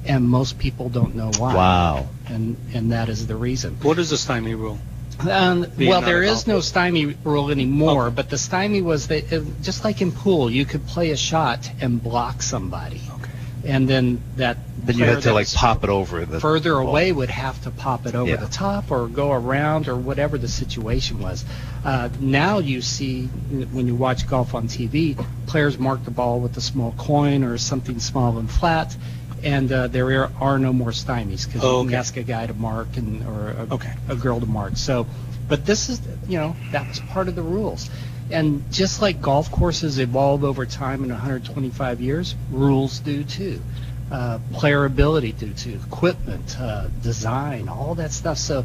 [0.04, 1.54] and most people don't know why.
[1.54, 2.08] Wow.
[2.26, 3.78] And and that is the reason.
[3.82, 4.78] What is the stymie rule?
[5.20, 9.32] Um, well, not there a is no stymie rule anymore, but the stymie was that
[9.32, 13.30] it, just like in pool, you could play a shot and block somebody, Okay.
[13.64, 16.88] and then that Then you had to like pop it over the further ball.
[16.88, 18.36] away would have to pop it over Yeah.
[18.36, 21.44] the top or go around or whatever the situation was.
[21.84, 23.26] Uh, now you see
[23.72, 25.16] when you watch golf on TV,
[25.46, 28.96] players mark the ball with a small coin or something small and flat,
[29.42, 32.46] and uh, there are, are no more stymies because Oh, you can ask a guy
[32.46, 33.92] to mark and or a, Okay.
[34.08, 34.76] a girl to mark.
[34.76, 35.06] So,
[35.48, 37.90] but this is you know that was part of the rules.
[38.30, 43.62] And just like golf courses evolve over time in 125 years, rules do too
[44.10, 48.38] uh, player ability due to equipment, uh, design, all that stuff.
[48.38, 48.64] So,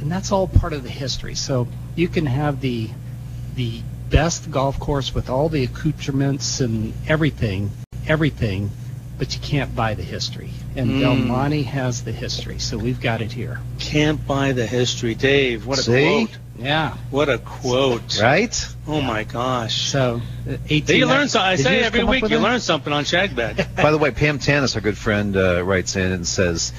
[0.00, 1.34] and that's all part of the history.
[1.34, 2.90] So you can have the
[3.54, 7.70] the best golf course with all the accoutrements and everything,
[8.06, 8.70] everything,
[9.18, 10.50] but you can't buy the history.
[10.76, 11.00] And Mm.
[11.00, 13.60] Del Monte has the history, so we've got it here.
[13.78, 15.66] Can't buy the history, Dave.
[15.66, 16.04] What a See?
[16.26, 16.38] quote!
[16.58, 16.94] Yeah.
[17.10, 18.20] What a quote!
[18.20, 18.68] Right?
[18.86, 19.90] Oh my gosh!
[19.90, 20.96] So, uh, 18.
[20.98, 21.50] You learn something.
[21.52, 22.40] I say every week you that?
[22.40, 23.74] learn something on Shagbag.
[23.82, 26.72] By the way, Pam Tanis, our good friend, uh, writes in and says,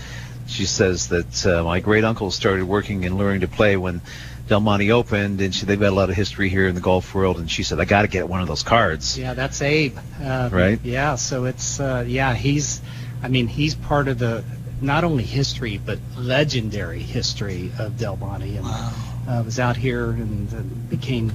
[0.48, 4.02] she says that uh, my great uncle started working and learning to play when
[4.48, 7.14] Del Monte opened, and she, they've got a lot of history here in the golf
[7.16, 7.38] world.
[7.38, 9.18] And she said, I got to get one of those cards.
[9.18, 9.98] Yeah, that's Abe.
[10.22, 10.80] Uh, Right.
[10.84, 12.82] Yeah, so it's uh, yeah, he's
[13.24, 14.44] I mean, he's part of the
[14.82, 20.54] not only history but legendary history of Del Monte and uh, was out here and
[20.54, 20.58] uh,
[20.90, 21.32] became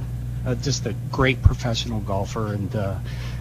[0.46, 2.96] uh, just a great professional golfer and uh,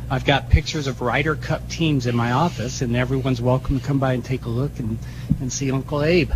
[0.09, 3.99] I've got pictures of Ryder Cup teams in my office and everyone's welcome to come
[3.99, 4.97] by and take a look and,
[5.39, 6.31] and see Uncle Abe.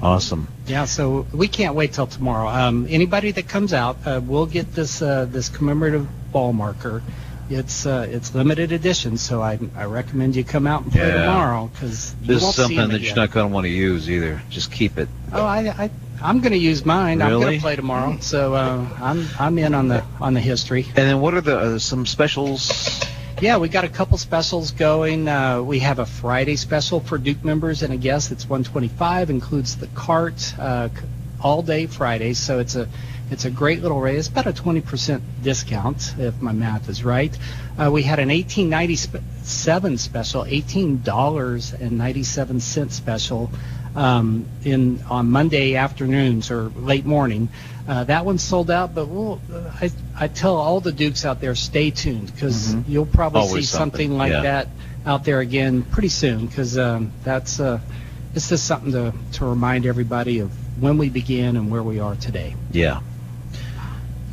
[0.00, 0.46] Awesome.
[0.66, 2.48] Yeah, so we can't wait till tomorrow.
[2.48, 7.02] Um, anybody that comes out, uh, will get this uh, this commemorative ball marker.
[7.50, 11.24] It's uh, it's limited edition, so I I recommend you come out and play Yeah.
[11.24, 14.40] tomorrow because This is something that you're not going to want to use either.
[14.50, 15.08] Just keep it.
[15.32, 15.90] Oh, I, I
[16.22, 17.22] I'm going to use mine.
[17.22, 20.84] I'm going to play tomorrow, so uh, I'm I'm in on the on the history.
[20.88, 23.00] And then what are the uh, some specials?
[23.40, 25.28] Yeah, we got a couple specials going.
[25.28, 28.32] Uh, we have a Friday special for Duke members and a guest.
[28.32, 30.88] It's 125, includes the cart uh,
[31.40, 32.34] all day Friday.
[32.34, 32.88] So it's a
[33.30, 34.16] it's a great little rate.
[34.16, 37.38] It's about a 20% discount if my math is right.
[37.78, 43.52] Uh, we had an 1897 special, $18.97 special
[43.98, 47.48] um, in on Monday afternoons or late morning.
[47.88, 51.40] Uh, that one sold out, but we'll, uh, I, I tell all the Dukes out
[51.40, 52.84] there, stay tuned because Mhm.
[52.86, 54.42] you'll probably Always see something, something, like yeah.
[54.42, 54.68] that
[55.04, 57.80] out there again pretty soon because um, that's uh,
[58.34, 62.14] it's just something to, to remind everybody of when we began and where we are
[62.14, 62.54] today.
[62.70, 63.00] Yeah.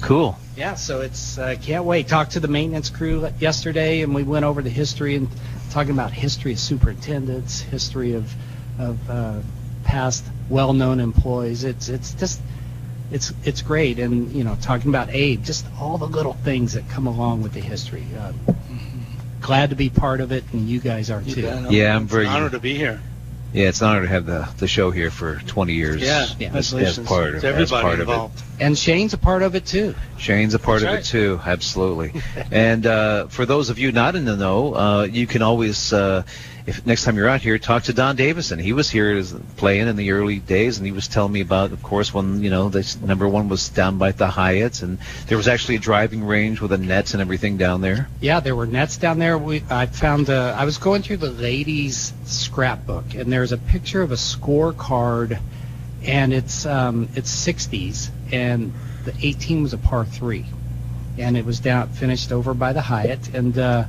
[0.02, 0.38] Cool.
[0.56, 2.08] Yeah, so it's uh, can't wait.
[2.08, 5.28] Talked to the maintenance crew yesterday, and we went over the history and
[5.72, 8.32] talking about history of superintendents, history of
[8.78, 9.40] of uh,
[9.86, 11.64] past well-known employees.
[11.64, 12.42] It's it's just
[13.12, 16.90] it's it's great, and you know talking about Abe, just all the little things that
[16.90, 18.06] come along with the history.
[18.20, 18.34] Uh,
[19.42, 21.42] glad to be part of it, and you guys are You too.
[21.44, 21.72] bet.
[21.72, 23.00] Yeah, I'm It's very- honored to be here.
[23.54, 26.02] Yeah, it's an honor to have the the show here for 20 years.
[26.02, 28.12] Yeah, as, as part of to as everybody part of it.
[28.12, 28.44] involved.
[28.60, 29.96] And Shane's a part of it too.
[30.18, 31.00] Shane's a part That's of right.
[31.00, 32.22] it too, absolutely.
[32.52, 36.24] and uh, for those of you not in the know, uh, you can always, uh,
[36.66, 38.58] if next time you're out here, talk to Don Davison.
[38.58, 39.24] He was here
[39.56, 42.50] playing in the early days, and he was telling me about, of course, when you
[42.50, 44.98] know this number one was down by the Hyatt, and
[45.28, 48.10] there was actually a driving range with a nets and everything down there.
[48.20, 49.38] Yeah, there were nets down there.
[49.38, 54.02] We I found uh, I was going through the ladies' scrapbook, and there's a picture
[54.02, 55.40] of a scorecard,
[56.04, 60.46] and it's um, it's 60s, and the 18 was a par three,
[61.20, 63.86] and it was down finished over by the Hyatt, and uh,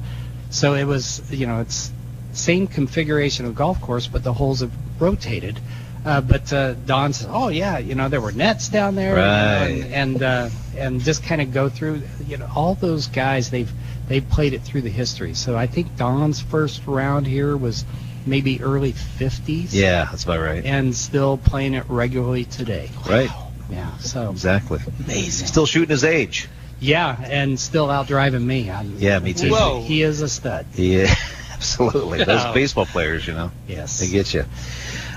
[0.50, 1.90] so it was you know it's
[2.36, 5.58] same configuration of golf course, but the holes have rotated.
[6.04, 9.82] Uh, but uh, Don says, "Oh yeah, you know there were nets down there, Right.
[9.82, 13.72] and and, uh, and just kind of go through, you know, all those guys they've
[14.06, 15.34] they played it through the history.
[15.34, 17.84] So I think Don's first round here was
[18.24, 20.64] maybe early 50s, Yeah, that's about right.
[20.64, 22.88] and still playing it regularly today.
[23.08, 23.30] Right,
[23.68, 24.78] Yeah, so exactly.
[25.04, 25.46] Amazing.
[25.48, 26.48] Still shooting his age.
[26.78, 28.70] yeah, and still out driving me.
[28.70, 29.50] I'm, Yeah, me too.
[29.50, 29.82] Whoa.
[29.82, 30.66] He is a stud.
[30.76, 31.12] Yeah,
[31.56, 32.24] absolutely.
[32.24, 33.98] Those baseball players, you know, Yes.
[34.00, 34.44] they get you.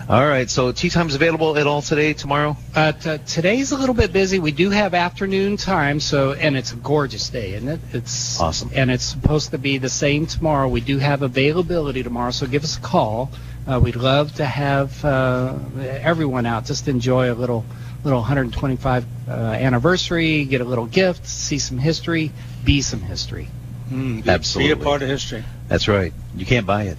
[0.07, 2.57] All right, so tea time's available at all today, tomorrow.
[2.75, 4.39] Uh, t- today's a little bit busy.
[4.39, 7.79] We do have afternoon time, so and it's a gorgeous day, isn't it?
[7.93, 8.71] It's Awesome.
[8.73, 10.67] and it's supposed to be the same tomorrow.
[10.67, 13.29] We do have availability tomorrow, so give us a call.
[13.67, 16.65] Uh, we'd love to have uh, everyone out.
[16.65, 17.63] Just enjoy a little
[18.03, 22.31] little 125 uh, anniversary, get a little gift, see some history,
[22.65, 23.47] be some history.
[23.89, 24.75] Mm, be, Absolutely.
[24.75, 25.43] Be a part of history.
[25.67, 26.13] That's right.
[26.35, 26.97] You can't buy it.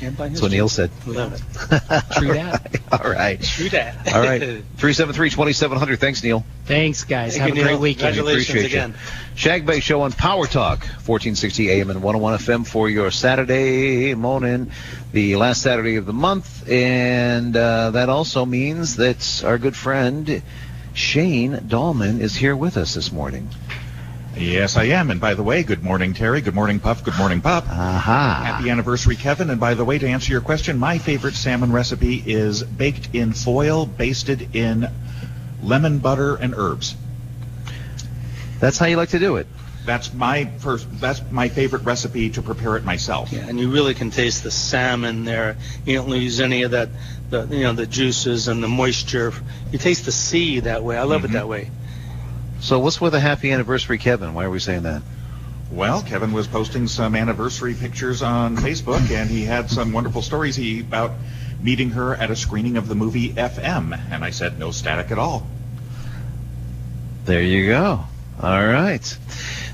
[0.00, 0.50] Can't buy That's what.
[0.50, 0.90] Neil said.
[1.06, 1.40] Love it.
[2.16, 2.80] True that.
[2.92, 3.42] all right.
[3.42, 4.12] True that.
[4.14, 4.40] All right.
[4.78, 5.98] 373-2700.
[5.98, 6.42] Thanks, Neil.
[6.64, 7.36] Thanks, guys.
[7.36, 7.80] Thank have you, a great Neil.
[7.82, 8.16] weekend.
[8.16, 8.78] Congratulations Appreciate you.
[8.78, 8.94] again.
[9.36, 14.70] Shagbag Show on Power Talk, 1460 AM and 101 FM for your Saturday morning,
[15.12, 16.66] the last Saturday of the month.
[16.66, 20.42] And uh, that also means that our good friend
[20.94, 23.50] Shane Dahlman is here with us this morning.
[24.40, 25.10] Yes, I am.
[25.10, 26.40] And by the way, good morning, Terry.
[26.40, 27.04] Good morning, Puff.
[27.04, 27.68] Good morning, Pup.
[27.68, 28.42] Aha.
[28.46, 29.50] Happy anniversary, Kevin.
[29.50, 33.34] And by the way, to answer your question, my favorite salmon recipe is baked in
[33.34, 34.88] foil, basted in
[35.62, 36.96] lemon butter and herbs.
[38.60, 39.46] That's how you like to do it.
[39.84, 40.86] That's my first.
[41.00, 43.32] That's my favorite recipe to prepare it myself.
[43.32, 45.56] Yeah, and you really can taste the salmon there.
[45.84, 46.90] You don't lose any of that,
[47.30, 49.32] the you know the juices and the moisture.
[49.72, 50.98] You taste the sea that way.
[50.98, 51.26] I love Mhm.
[51.26, 51.70] it that way.
[52.60, 54.34] So what's with a happy anniversary, Kevin?
[54.34, 55.02] Why are we saying that?
[55.70, 60.56] Well, Kevin was posting some anniversary pictures on Facebook, and he had some wonderful stories
[60.56, 61.12] he, about
[61.62, 63.98] meeting her at a screening of the movie FM.
[64.10, 65.46] And I said, no static at all.
[67.24, 68.04] There you go.
[68.42, 69.04] All right.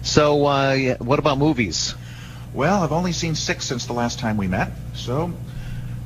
[0.03, 1.95] So uh, what about movies?
[2.55, 5.33] Well, I've only seen six since the last time we met, so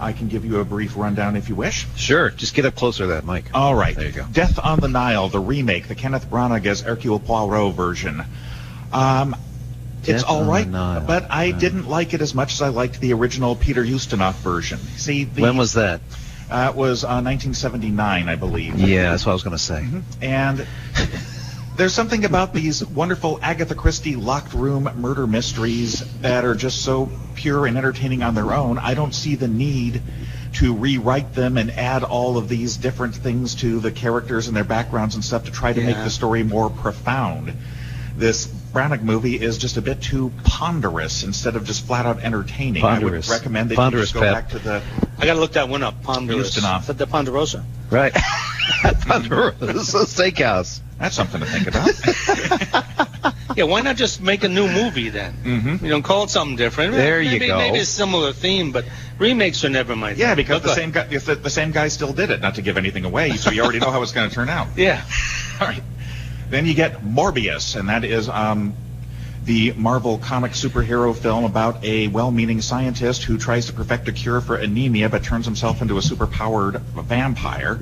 [0.00, 1.86] I can give you a brief rundown if you wish.
[1.96, 2.30] Sure.
[2.30, 3.44] Just get up closer to that mic.
[3.54, 3.94] All right.
[3.94, 4.26] There you go.
[4.32, 8.24] Death on the Nile, the remake, the Kenneth Branagh as Hercule Poirot version.
[8.92, 9.36] Um,
[10.04, 13.54] it's all right, but I didn't like it as much as I liked the original
[13.54, 14.78] Peter Ustinov version.
[14.78, 16.00] See, the, When was that?
[16.50, 18.78] uh, it was uh, 1979, I believe.
[18.78, 19.86] Yeah, that's what I was going to say.
[20.22, 20.66] And
[21.80, 27.10] there's something about these wonderful Agatha Christie locked room murder mysteries that are just so
[27.34, 28.76] pure and entertaining on their own.
[28.76, 30.02] I don't see the need
[30.56, 34.62] to rewrite them and add all of these different things to the characters and their
[34.62, 37.54] backgrounds and stuff to try to make the story more profound.
[38.14, 42.82] This Branagh movie is just a bit too ponderous instead of just flat out entertaining.
[42.82, 43.30] Ponderous.
[43.30, 44.34] I would recommend that Ponderous, you just go Pep.
[44.34, 44.82] back to the
[45.18, 46.02] I got to look that one up.
[46.02, 46.60] Ponderosa.
[46.60, 46.80] Ustinov.
[46.80, 47.64] Is that the Ponderosa?
[47.88, 48.12] Right.
[48.82, 50.82] Ponderosa Steakhouse.
[51.00, 52.94] That's something to think about.
[53.56, 55.34] Yeah, why not just make a new movie then?
[55.44, 55.82] Mhm.
[55.82, 56.94] You know, call it something different.
[56.94, 57.58] There you maybe, go.
[57.58, 58.84] Maybe a similar theme, but
[59.18, 60.20] remakes are never my thing.
[60.20, 62.40] Yeah, because the same guy, the, the same guy still did it.
[62.40, 64.68] Not to give anything away, so you already know how it's going to turn out.
[64.76, 65.02] Yeah.
[65.60, 65.82] All right.
[66.48, 68.72] Then you get Morbius, and that is um,
[69.44, 74.40] the Marvel comic superhero film about a well-meaning scientist who tries to perfect a cure
[74.40, 77.80] for anemia, but turns himself into a superpowered vampire.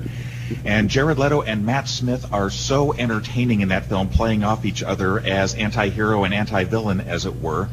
[0.65, 4.83] And Jared Leto and Matt Smith are so entertaining in that film, playing off each
[4.83, 7.69] other as anti-hero and anti-villain, as it were.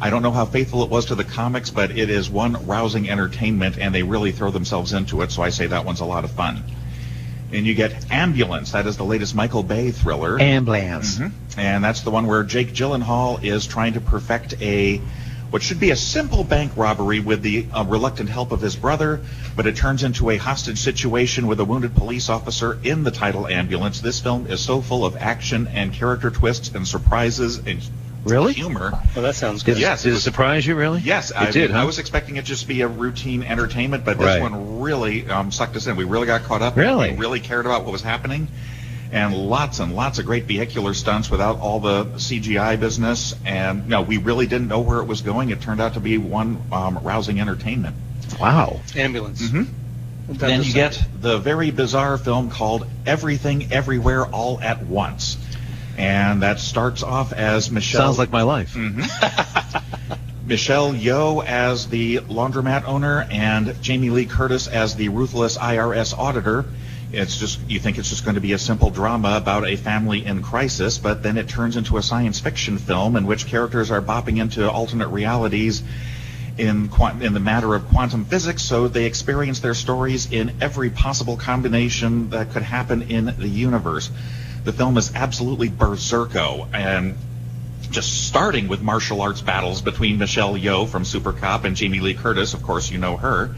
[0.00, 3.08] I don't know how faithful it was to the comics, but it is one rousing
[3.08, 5.30] entertainment, and they really throw themselves into it.
[5.30, 6.62] So I say that one's a lot of fun.
[7.52, 8.72] And you get Ambulance.
[8.72, 10.38] That is the latest Michael Bay thriller.
[10.40, 11.18] Ambulance.
[11.18, 11.30] Mhm.
[11.56, 15.00] And that's the one where Jake Gyllenhaal is trying to perfect a
[15.56, 19.22] what should be a simple bank robbery with the uh, reluctant help of his brother,
[19.56, 23.46] but it turns into a hostage situation with a wounded police officer in the title
[23.48, 24.02] ambulance.
[24.02, 27.80] This film is so full of action and character twists and surprises and
[28.24, 28.52] Really?
[28.52, 29.00] humor.
[29.14, 29.78] Well, that sounds good.
[29.78, 31.00] Yes, Did it it surprise you, really?
[31.00, 34.04] Yes, It I, did, mean, I was expecting it just to be a routine entertainment,
[34.04, 34.42] but this Right.
[34.42, 35.96] one really um, sucked us in.
[35.96, 36.76] We really got caught up.
[36.76, 37.12] Really?
[37.12, 38.48] We really cared about what was happening.
[39.12, 43.34] And lots and lots of great vehicular stunts without all the CGI business.
[43.44, 45.50] And no, we really didn't know where it was going.
[45.50, 47.94] It turned out to be one um, rousing entertainment.
[48.40, 48.80] Wow.
[48.96, 49.42] Ambulance.
[49.42, 49.68] Mhm.
[50.28, 55.36] Then you get the very bizarre film called Everything Everywhere All at Once.
[55.96, 58.02] And that starts off as Michelle.
[58.02, 58.76] Sounds like my life.
[60.46, 66.66] Michelle Yeoh as the laundromat owner and Jamie Lee Curtis as the ruthless IRS auditor.
[67.12, 70.24] It's just you think it's just going to be a simple drama about a family
[70.24, 74.02] in crisis, but then it turns into a science fiction film in which characters are
[74.02, 75.82] bopping into alternate realities
[76.58, 80.90] in quant- in the matter of quantum physics, so they experience their stories in every
[80.90, 84.10] possible combination that could happen in the universe.
[84.64, 87.16] The film is absolutely berserko and
[87.90, 92.14] just starting with martial arts battles between Michelle Yeoh from Super Cop and Jamie Lee
[92.14, 93.54] Curtis, of course you know her,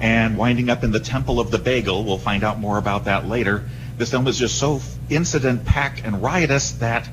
[0.00, 2.04] and winding up in the Temple of the Bagel.
[2.04, 3.64] We'll find out more about that later.
[3.96, 7.08] This film is just so incident packed and riotous that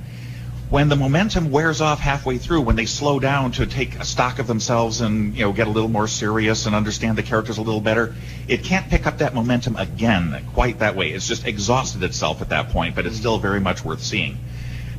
[0.71, 4.39] when the momentum wears off halfway through, when they slow down to take a stock
[4.39, 7.61] of themselves and you know get a little more serious and understand the characters a
[7.61, 8.15] little better,
[8.47, 11.11] it can't pick up that momentum again quite that way.
[11.11, 14.37] It's just exhausted itself at that point, but it's still very much worth seeing.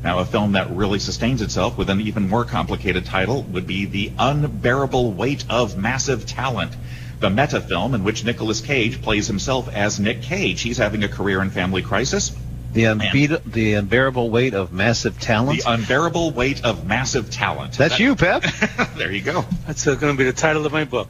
[0.05, 3.87] Now, a film that really sustains itself with an even more complicated title would be
[3.87, 6.76] The Unbearable Weight of Massive Talent,
[7.23, 10.61] the meta film in which Nicolas Cage plays himself as Nick Cage.
[10.61, 12.37] He's having a career and family crisis.
[12.73, 15.62] The, unbeat- the unbearable weight of massive talent.
[15.62, 17.75] The Unbearable Weight of Massive Talent.
[17.75, 18.45] That's you, Pep.
[18.97, 19.45] there you go.
[19.66, 21.09] That's uh, going to be the title of my book.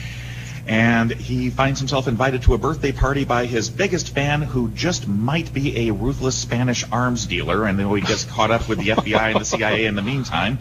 [0.68, 5.08] and he finds himself invited to a birthday party by his biggest fan who just
[5.08, 8.88] might be a ruthless Spanish arms dealer and then he gets caught up with the
[8.88, 10.58] FBI and the CIA in the meantime.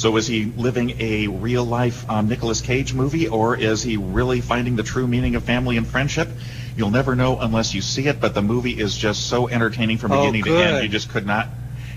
[0.00, 4.40] So is he living a real life um, Nicolas Cage movie or is he really
[4.40, 6.30] finding the true meaning of family and friendship?
[6.74, 10.12] You'll never know unless you see it, but the movie is just so entertaining from
[10.12, 10.82] Oh, beginning to end.
[10.84, 11.48] You just could not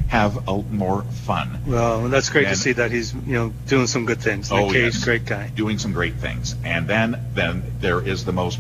[0.10, 1.62] have a, more fun.
[1.66, 4.52] Well, that's great And- to see that he's you know doing some good things.
[4.52, 5.04] Oh, Cage, yes.
[5.06, 5.50] great guy.
[5.56, 6.58] doing some great things.
[6.66, 8.60] And then then there is the most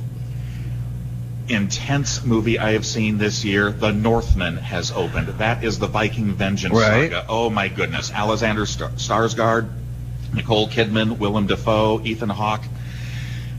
[1.54, 3.72] intense movie I have seen this year.
[3.72, 5.28] The Northman has opened.
[5.40, 7.12] That is the Viking Vengeance Right.
[7.12, 7.26] saga.
[7.30, 8.12] Oh my goodness.
[8.12, 9.70] Alexander Star- Skarsgård,
[10.34, 12.64] Nicole Kidman, Willem Dafoe, Ethan Hawke.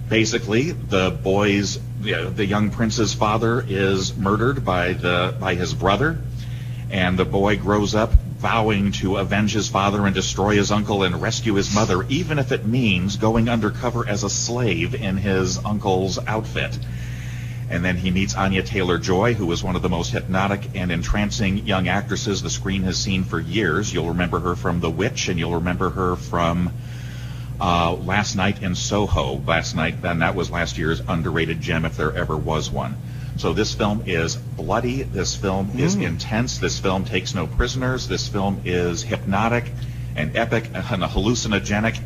[0.09, 5.73] Basically, the boy's you know, the young prince's father is murdered by the by his
[5.73, 6.19] brother,
[6.91, 11.23] and the boy grows up vowing to avenge his father and destroy his uncle and
[11.23, 16.19] rescue his mother, even if it means going undercover as a slave in his uncle's
[16.27, 16.79] outfit.
[17.71, 20.93] And then he meets Anya Taylor Joy, who is one of the most hypnotic and
[20.93, 23.93] entrancing young actresses the screen has seen for years.
[23.93, 26.73] You'll remember her from The Witch, and you'll remember her from
[27.61, 29.43] uh, Last Night in Soho.
[29.47, 32.97] Last night, then that was last year's underrated gem, if there ever was one.
[33.37, 35.03] So this film is bloody.
[35.03, 36.59] This film is intense.
[36.59, 38.07] This film takes no prisoners.
[38.07, 39.73] This film is hypnotic
[40.15, 41.99] and epic and hallucinogenic.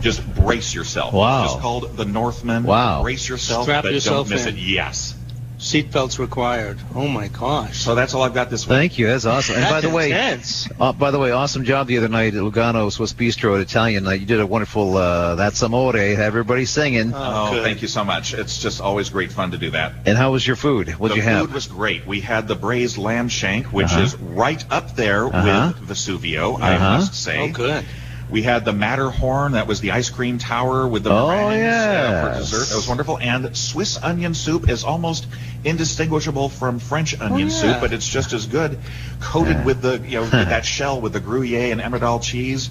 [0.00, 1.12] Just brace yourself.
[1.12, 1.42] Wow.
[1.44, 2.62] It's just called The Northman.
[2.64, 3.02] Wow.
[3.02, 4.56] Brace yourself, Strap but yourself don't miss in.
[4.56, 4.60] it.
[4.60, 5.14] Yes.
[5.58, 6.78] Seatbelts required.
[6.94, 7.78] Oh my gosh.
[7.78, 8.68] So that's all I've got this week.
[8.76, 9.08] Thank you.
[9.08, 9.56] That's awesome.
[9.56, 10.68] And by That's the way, intense.
[10.78, 14.06] uh, by the way, awesome job the other night at Lugano Swiss Bistro at Italian.
[14.06, 17.10] Uh, you did a wonderful uh, "That's Amore." Everybody singing.
[17.12, 17.64] Oh, good.
[17.64, 18.34] thank you so much.
[18.34, 19.94] It's just always great fun to do that.
[20.06, 20.90] and how was your food?
[20.90, 21.40] What'd the you have?
[21.40, 22.06] The food was great.
[22.06, 24.02] We had the braised lamb shank, which Uh-huh.
[24.02, 25.72] is right up there Uh-huh.
[25.80, 26.98] with Vesuvio, I Uh-huh.
[26.98, 27.40] must say.
[27.40, 27.84] Oh, good.
[28.30, 32.32] We had the Matterhorn, that was the ice cream tower with the Oh, meringues uh,
[32.34, 32.68] for dessert.
[32.68, 33.18] That was wonderful.
[33.18, 35.26] And Swiss onion soup is almost
[35.64, 37.54] indistinguishable from French onion yeah.
[37.54, 38.78] soup, but it's just as good,
[39.20, 39.64] coated Yeah.
[39.64, 42.68] with the you know with that shell with the Gruyere and Emmental cheese,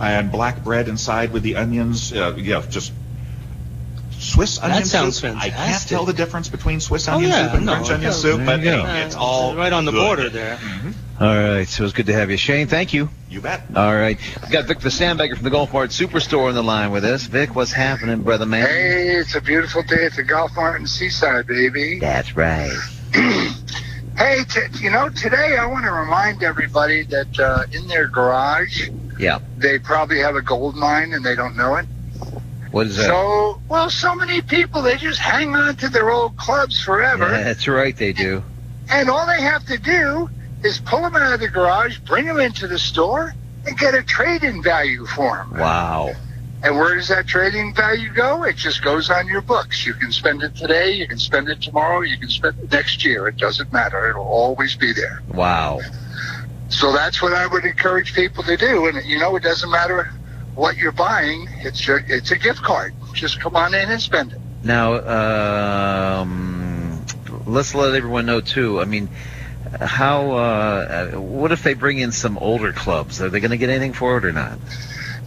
[0.00, 2.12] and black bread inside with the onions.
[2.12, 2.92] Uh, yeah, just.
[4.18, 5.34] Swiss onion sounds soup.
[5.36, 8.02] I can't tell the difference between Swiss Oh, onion yeah, soup and no, French onion
[8.02, 8.10] yeah.
[8.10, 8.84] soup, but you go.
[8.84, 10.04] hey, it's all right on the good.
[10.04, 10.58] border there.
[11.20, 12.66] All right, so it's good to have you, Shane.
[12.66, 13.10] Thank you.
[13.28, 13.62] You bet.
[13.76, 16.92] All right, We've got Vic the Sandbagger from the Golf Mart Superstore on the line
[16.92, 17.24] with us.
[17.24, 18.66] Vic, what's happening, brother man?
[18.66, 21.98] Hey, it's a beautiful day at the Golf Mart in Seaside, baby.
[21.98, 22.72] That's right.
[24.16, 28.90] Hey, t- you know, today I want to remind everybody that uh, in their garage,
[29.18, 29.38] Yeah.
[29.56, 31.86] they probably have a gold mine and they don't know it.
[32.70, 33.06] What is that?
[33.06, 37.30] So, well, so many people, they just hang on to their old clubs forever.
[37.30, 38.42] Yeah, that's right, they do.
[38.90, 40.28] And all they have to do
[40.62, 43.34] is pull them out of the garage, bring them into the store,
[43.66, 45.58] and get a trade-in value for them.
[45.58, 46.12] Wow.
[46.62, 48.42] And where does that trading value go?
[48.42, 49.86] It just goes on your books.
[49.86, 53.02] You can spend it today, you can spend it tomorrow, you can spend it next
[53.04, 53.28] year.
[53.28, 54.10] It doesn't matter.
[54.10, 55.22] It'll always be there.
[55.32, 55.80] Wow.
[56.68, 58.86] So that's what I would encourage people to do.
[58.86, 60.12] And you know, it doesn't matter
[60.54, 62.94] what you're buying; it's your, it's a gift card.
[63.12, 64.40] Just come on in and spend it.
[64.62, 67.04] Now, um,
[67.46, 68.80] let's let everyone know too.
[68.80, 69.08] I mean,
[69.78, 70.32] how?
[70.32, 73.20] Uh, what if they bring in some older clubs?
[73.20, 74.58] Are they going to get anything for it or not?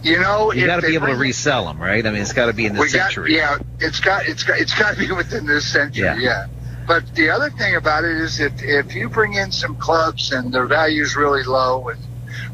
[0.02, 2.06] You know, You got to be able to resell them, right?
[2.06, 3.34] I mean, it's got to be in the we got, century.
[3.36, 6.04] yeah, it's got it's got it's got to be within this century.
[6.04, 6.18] Yeah.
[6.18, 6.46] Yeah.
[6.86, 10.52] But the other thing about it is that if you bring in some clubs and
[10.52, 11.98] their value's really low and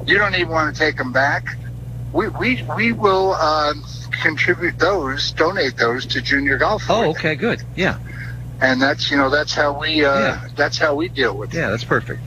[0.09, 1.45] you don't even want to take them back,
[2.13, 3.83] we we we will um,
[4.23, 6.85] contribute those, donate those to junior golf.
[6.89, 7.65] Oh, okay, good.
[7.75, 7.99] Yeah,
[8.61, 10.49] And that's you know that's how we uh, Yeah.
[10.57, 11.59] that's how we deal with it.
[11.59, 12.21] yeah, that's perfect.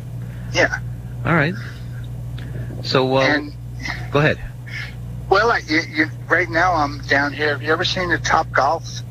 [0.53, 0.77] Yeah.
[1.25, 1.53] All right.
[2.83, 3.53] So, uh, And
[4.11, 4.39] go ahead.
[5.29, 7.49] well, I, you, you, right now I'm down here.
[7.49, 9.01] Have you ever seen the Top Golf?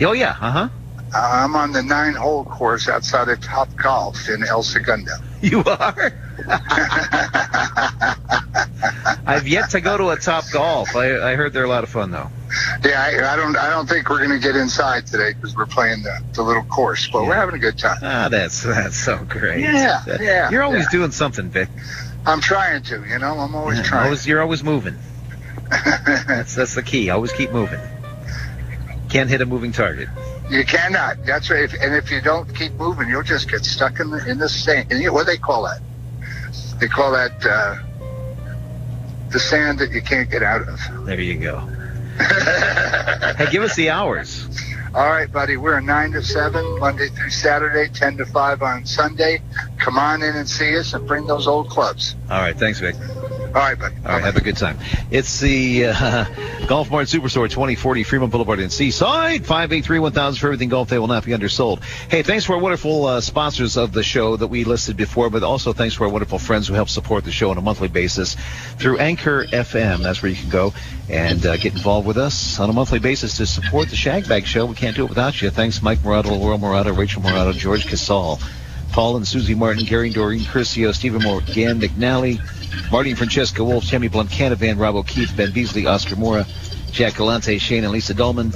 [0.00, 0.68] Oh yeah, uh huh.
[1.14, 5.12] Uh, I'm on the nine hole course outside of Top Golf in El Segundo.
[5.42, 6.12] You are.
[9.24, 10.94] I've yet to go to a Top Golf.
[10.96, 12.28] I, I heard they're a lot of fun though.
[12.84, 13.56] Yeah, I, I don't.
[13.56, 16.64] I don't think we're going to get inside today because we're playing the, the little
[16.64, 17.98] course, but we're having a good time.
[18.02, 19.60] Ah, that's that's so great.
[19.60, 20.90] Yeah, yeah, You're always yeah.
[20.90, 21.68] doing something, Vic.
[22.26, 23.04] I'm trying to.
[23.08, 24.04] You know, I'm always trying.
[24.04, 24.96] Always, you're always moving.
[25.70, 27.08] That's that's the key.
[27.08, 27.80] Always keep moving.
[29.08, 30.08] Can't hit a moving target.
[30.50, 31.24] you cannot.
[31.24, 31.62] That's right.
[31.62, 34.50] If, and if you don't keep moving, you'll just get stuck in the in the
[34.50, 34.92] sand.
[34.92, 35.80] And you what do they call that?
[36.82, 37.76] They call that uh,
[39.30, 40.80] the sand that you can't get out of.
[41.06, 41.62] There you go.
[43.38, 44.46] Hey, give us the hours.
[44.92, 45.56] All right, buddy.
[45.56, 49.40] We're a nine to seven Monday through Saturday, ten to five on Sunday.
[49.78, 52.16] Come on in and see us and bring those old clubs.
[52.28, 52.96] All right, thanks, Vic.
[53.54, 53.94] All right, buddy.
[54.06, 54.78] All right, have a good time.
[55.10, 56.24] It's the uh,
[56.66, 59.42] Golf Mart Superstore, 2040 Fremont Boulevard in Seaside.
[59.42, 60.88] 583-1000 for everything golf.
[60.88, 61.84] They will not be undersold.
[62.08, 65.42] Hey, thanks for our wonderful uh, sponsors of the show that we listed before, but
[65.42, 68.36] also thanks for our wonderful friends who help support the show on a monthly basis
[68.78, 70.02] through Anchor FM.
[70.02, 70.72] That's where you can go
[71.10, 74.64] and uh, get involved with us on a monthly basis to support the Shagbag Show.
[74.64, 75.50] We can't do it without you.
[75.50, 78.40] Thanks, Mike Morado, Laurel Morado, Rachel Morado, George Casal.
[78.92, 82.38] Paul and Susie Martin, Gary Doreen Curcio, Stephen Morgan, McNally,
[82.92, 86.46] Marty Francesca Wolf, Tammy Blunt, Canavan, Rob O'Keefe, Ben Beasley, Oscar Mora,
[86.90, 88.54] Jack Galante, Shane and Lisa Dahlman,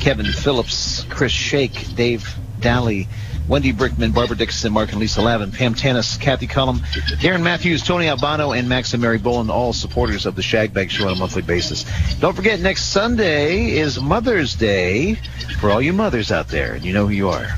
[0.00, 2.28] Kevin Phillips, Chris Shake, Dave
[2.58, 3.06] Daly,
[3.46, 6.78] Wendy Brickman, Barbara Dixon, Mark and Lisa Lavin, Pam Tanis, Kathy Cullum,
[7.20, 10.90] Darren Matthews, Tony Albano, and Max and Mary Boland, all supporters of the Shag Bag
[10.90, 11.84] Show on a monthly basis.
[12.18, 15.14] Don't forget, next Sunday is Mother's Day
[15.60, 17.54] for all you mothers out there, and you know who you are.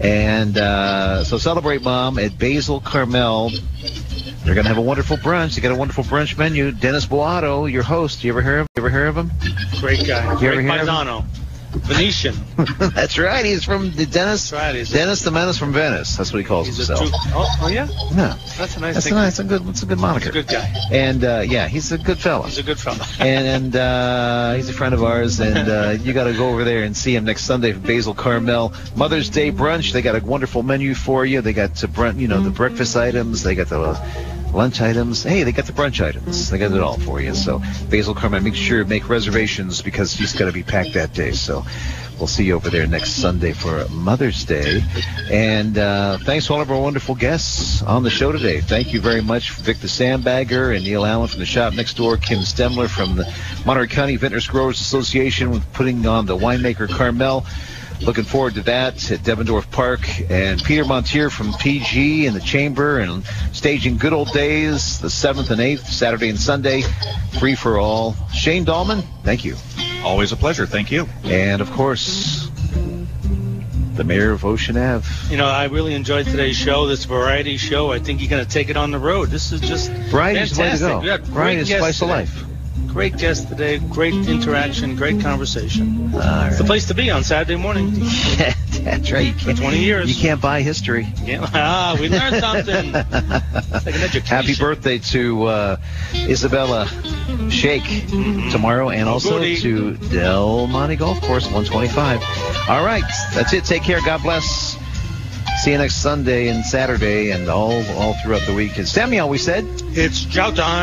[0.00, 3.50] And uh, so celebrate mom at Basil Carmel.
[4.44, 5.56] They're going to have a wonderful brunch.
[5.56, 6.70] They got a wonderful brunch menu.
[6.70, 8.22] Dennis Boato, your host.
[8.22, 8.68] You ever hear of?
[8.76, 9.32] You ever hear of him?
[9.80, 10.22] Great guy.
[10.40, 11.45] You ever Great hear of him?
[11.80, 12.34] Venetian.
[12.94, 13.44] That's right.
[13.44, 14.50] He's from the Dennis.
[14.50, 14.74] That's right.
[14.74, 16.16] He's a- Dennis the Menace from Venice.
[16.16, 17.00] That's what he calls a himself.
[17.00, 17.08] true.
[17.34, 17.88] Oh, oh yeah.
[18.14, 19.14] Yeah, That's a nice that's a thing.
[19.18, 20.26] nice, a good, that's a good moniker.
[20.32, 20.74] He's a good guy.
[20.90, 22.46] And uh, yeah, he's a good fella.
[22.46, 23.04] He's a good fella.
[23.20, 26.64] and and uh, he's a friend of ours, and uh, you got to go over
[26.64, 29.92] there and see him next Sunday for Basil Carmel Mother's Day brunch.
[29.92, 31.40] They got a wonderful menu for you.
[31.40, 33.42] They got the brunch, you know, the breakfast items.
[33.42, 33.94] They got the
[34.56, 35.22] lunch items.
[35.22, 36.50] Hey, they got the brunch items.
[36.50, 37.34] They got it all for you.
[37.34, 41.32] So Basil Carmel, make sure make reservations because he's going to be packed that day.
[41.32, 41.64] So.
[42.18, 44.82] We'll see you over there next Sunday for Mother's Day.
[45.30, 48.62] And uh, thanks to all of our wonderful guests on the show today.
[48.62, 52.16] Thank you very much, Vic the Sandbagger and Neil Allen from the shop next door,
[52.16, 53.30] Kim Stemler from the
[53.66, 57.44] Monterey County Vintners Growers Association with putting on the winemaker Carmel.
[58.02, 60.00] Looking forward to that at Devendorf Park.
[60.30, 65.50] And Peter Montier from PG and the Chamber and staging Good Old Days, the 7th
[65.50, 66.82] and 8th, Saturday and Sunday,
[67.38, 68.14] free for all.
[68.32, 69.56] Shane Dahlman, thank you.
[70.04, 70.66] Always a pleasure.
[70.66, 71.08] Thank you.
[71.24, 72.48] And of course,
[73.94, 75.08] the mayor of Ocean Ave.
[75.30, 77.90] You know, I really enjoyed today's show, this variety show.
[77.92, 79.30] I think you're going to take it on the road.
[79.30, 80.88] This is just Variety's the way to fantastic.
[80.88, 81.00] go.
[81.00, 82.44] We had Variety great is guests spice of life.
[82.96, 83.76] Great guest today.
[83.76, 84.96] Great interaction.
[84.96, 86.10] Great conversation.
[86.14, 87.92] It's the place to be on Saturday morning.
[88.38, 88.54] Yeah,
[88.96, 89.26] That's right.
[89.26, 90.08] You can't, 20 years.
[90.16, 91.06] You can't buy history.
[91.22, 91.46] Yeah.
[91.52, 92.92] Ah, we learned something.
[93.84, 94.24] Like.
[94.24, 95.76] Happy birthday to uh,
[96.14, 96.88] Isabella
[97.50, 98.06] Shake
[98.50, 99.56] tomorrow, and also goody.
[99.58, 102.22] to Del Monte Golf Course 125.
[102.70, 103.64] All right, that's it.
[103.64, 104.00] Take care.
[104.04, 104.78] God bless.
[105.62, 108.78] See you next Sunday and Saturday, and all all throughout the week.
[108.78, 109.64] As Sammy always said.
[109.98, 110.74] It's chow time.